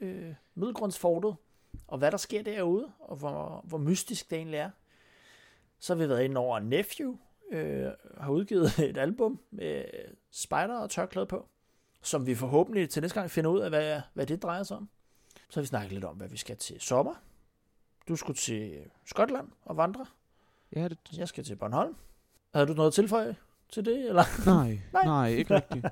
øh, 0.00 0.34
Middelgrundsfortet, 0.54 1.36
og 1.86 1.98
hvad 1.98 2.10
der 2.10 2.16
sker 2.16 2.42
derude, 2.42 2.92
og 2.98 3.16
hvor, 3.16 3.64
hvor 3.64 3.78
mystisk 3.78 4.30
det 4.30 4.38
egentlig 4.38 4.58
er. 4.58 4.70
Så 5.78 5.94
har 5.94 6.02
vi 6.02 6.08
været 6.08 6.24
inde 6.24 6.36
over 6.36 6.58
Nephew, 6.58 7.16
øh, 7.50 7.90
har 8.20 8.30
udgivet 8.30 8.78
et 8.90 8.98
album 8.98 9.40
med 9.50 9.84
spider 10.30 10.78
og 10.78 10.90
tørklæde 10.90 11.26
på, 11.26 11.48
som 12.02 12.26
vi 12.26 12.34
forhåbentlig 12.34 12.90
til 12.90 13.02
næste 13.02 13.20
gang 13.20 13.30
finder 13.30 13.50
ud 13.50 13.60
af, 13.60 13.70
hvad, 13.70 14.00
hvad 14.14 14.26
det 14.26 14.42
drejer 14.42 14.62
sig 14.62 14.76
om. 14.76 14.88
Så 15.48 15.60
har 15.60 15.62
vi 15.62 15.66
snakket 15.66 15.92
lidt 15.92 16.04
om, 16.04 16.16
hvad 16.16 16.28
vi 16.28 16.36
skal 16.36 16.56
til 16.56 16.80
sommer. 16.80 17.14
Du 18.08 18.16
skulle 18.16 18.36
til 18.36 18.90
Skotland 19.04 19.48
og 19.64 19.76
vandre. 19.76 20.06
Ja, 20.76 20.88
det... 20.88 20.98
Jeg 21.16 21.28
skal 21.28 21.44
til 21.44 21.56
Bornholm. 21.56 21.96
Havde 22.56 22.68
du 22.68 22.74
noget 22.74 22.90
at 22.90 22.94
tilføje 22.94 23.36
til 23.72 23.84
det? 23.84 24.08
Eller? 24.08 24.22
Nej, 24.54 24.78
Nej. 24.92 25.04
nej, 25.04 25.28
ikke 25.28 25.54
rigtigt. 25.54 25.86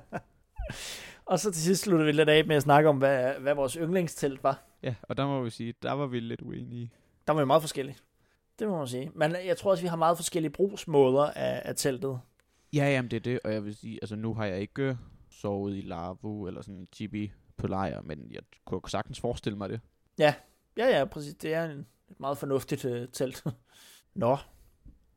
Og 1.31 1.39
så 1.39 1.51
til 1.51 1.61
sidst 1.61 1.83
slutter 1.83 2.05
vi 2.05 2.11
lidt 2.11 2.29
af 2.29 2.45
med 2.45 2.55
at 2.55 2.61
snakke 2.61 2.89
om, 2.89 2.97
hvad, 2.97 3.33
hvad 3.39 3.55
vores 3.55 3.73
yndlingstelt 3.73 4.43
var. 4.43 4.63
Ja, 4.83 4.95
og 5.01 5.17
der 5.17 5.27
må 5.27 5.43
vi 5.43 5.49
sige, 5.49 5.73
der 5.81 5.91
var 5.91 6.07
vi 6.07 6.19
lidt 6.19 6.41
uenige. 6.41 6.91
Der 7.27 7.33
var 7.33 7.39
jo 7.39 7.45
meget 7.45 7.61
forskellige. 7.61 7.97
Det 8.59 8.67
må 8.67 8.77
man 8.77 8.87
sige. 8.87 9.11
Men 9.15 9.35
jeg 9.45 9.57
tror 9.57 9.71
også, 9.71 9.83
vi 9.83 9.87
har 9.87 9.95
meget 9.95 10.17
forskellige 10.17 10.51
brugsmåder 10.51 11.23
af, 11.23 11.61
af 11.65 11.75
teltet. 11.75 12.19
Ja, 12.73 12.85
jamen 12.85 13.11
det 13.11 13.17
er 13.17 13.21
det, 13.21 13.39
og 13.43 13.53
jeg 13.53 13.65
vil 13.65 13.75
sige, 13.75 13.99
altså 14.01 14.15
nu 14.15 14.33
har 14.33 14.45
jeg 14.45 14.59
ikke 14.59 14.97
sovet 15.29 15.77
i 15.77 15.81
Larvo 15.81 16.47
eller 16.47 16.61
sådan 16.61 16.87
Chibi 16.95 17.31
på 17.57 17.67
lejr, 17.67 18.01
men 18.01 18.27
jeg 18.31 18.41
kunne 18.65 18.81
sagtens 18.87 19.19
forestille 19.19 19.57
mig 19.57 19.69
det. 19.69 19.79
Ja, 20.17 20.33
ja, 20.77 21.05
præcis. 21.05 21.33
Det 21.35 21.53
er 21.53 21.65
en, 21.65 21.87
et 22.11 22.19
meget 22.19 22.37
fornuftigt 22.37 22.85
uh, 22.85 23.05
telt. 23.13 23.43
Nå. 24.15 24.37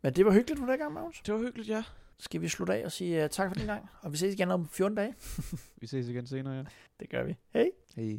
Men 0.03 0.13
det 0.13 0.27
var 0.27 0.33
hyggeligt 0.33 0.61
for 0.61 0.67
den 0.67 0.79
gang, 0.79 0.93
Magnus. 0.93 1.21
Det 1.27 1.35
var 1.35 1.41
hyggeligt, 1.41 1.69
ja. 1.69 1.85
Skal 2.19 2.41
vi 2.41 2.49
slutte 2.49 2.75
af 2.75 2.85
og 2.85 2.93
sige 2.93 3.25
uh, 3.25 3.31
tak 3.31 3.51
for 3.51 3.55
den 3.55 3.67
gang? 3.67 3.91
Og 4.03 4.13
vi 4.13 4.17
ses 4.17 4.35
igen 4.35 4.51
om 4.51 4.69
14 4.69 4.97
dage. 4.97 5.15
Vi 5.81 5.87
ses 5.87 6.09
igen 6.09 6.27
senere, 6.27 6.55
ja. 6.55 6.65
Det 7.01 7.11
gør 7.11 7.25
vi. 7.25 7.37
Hej. 7.55 7.71
Hej. 7.97 8.19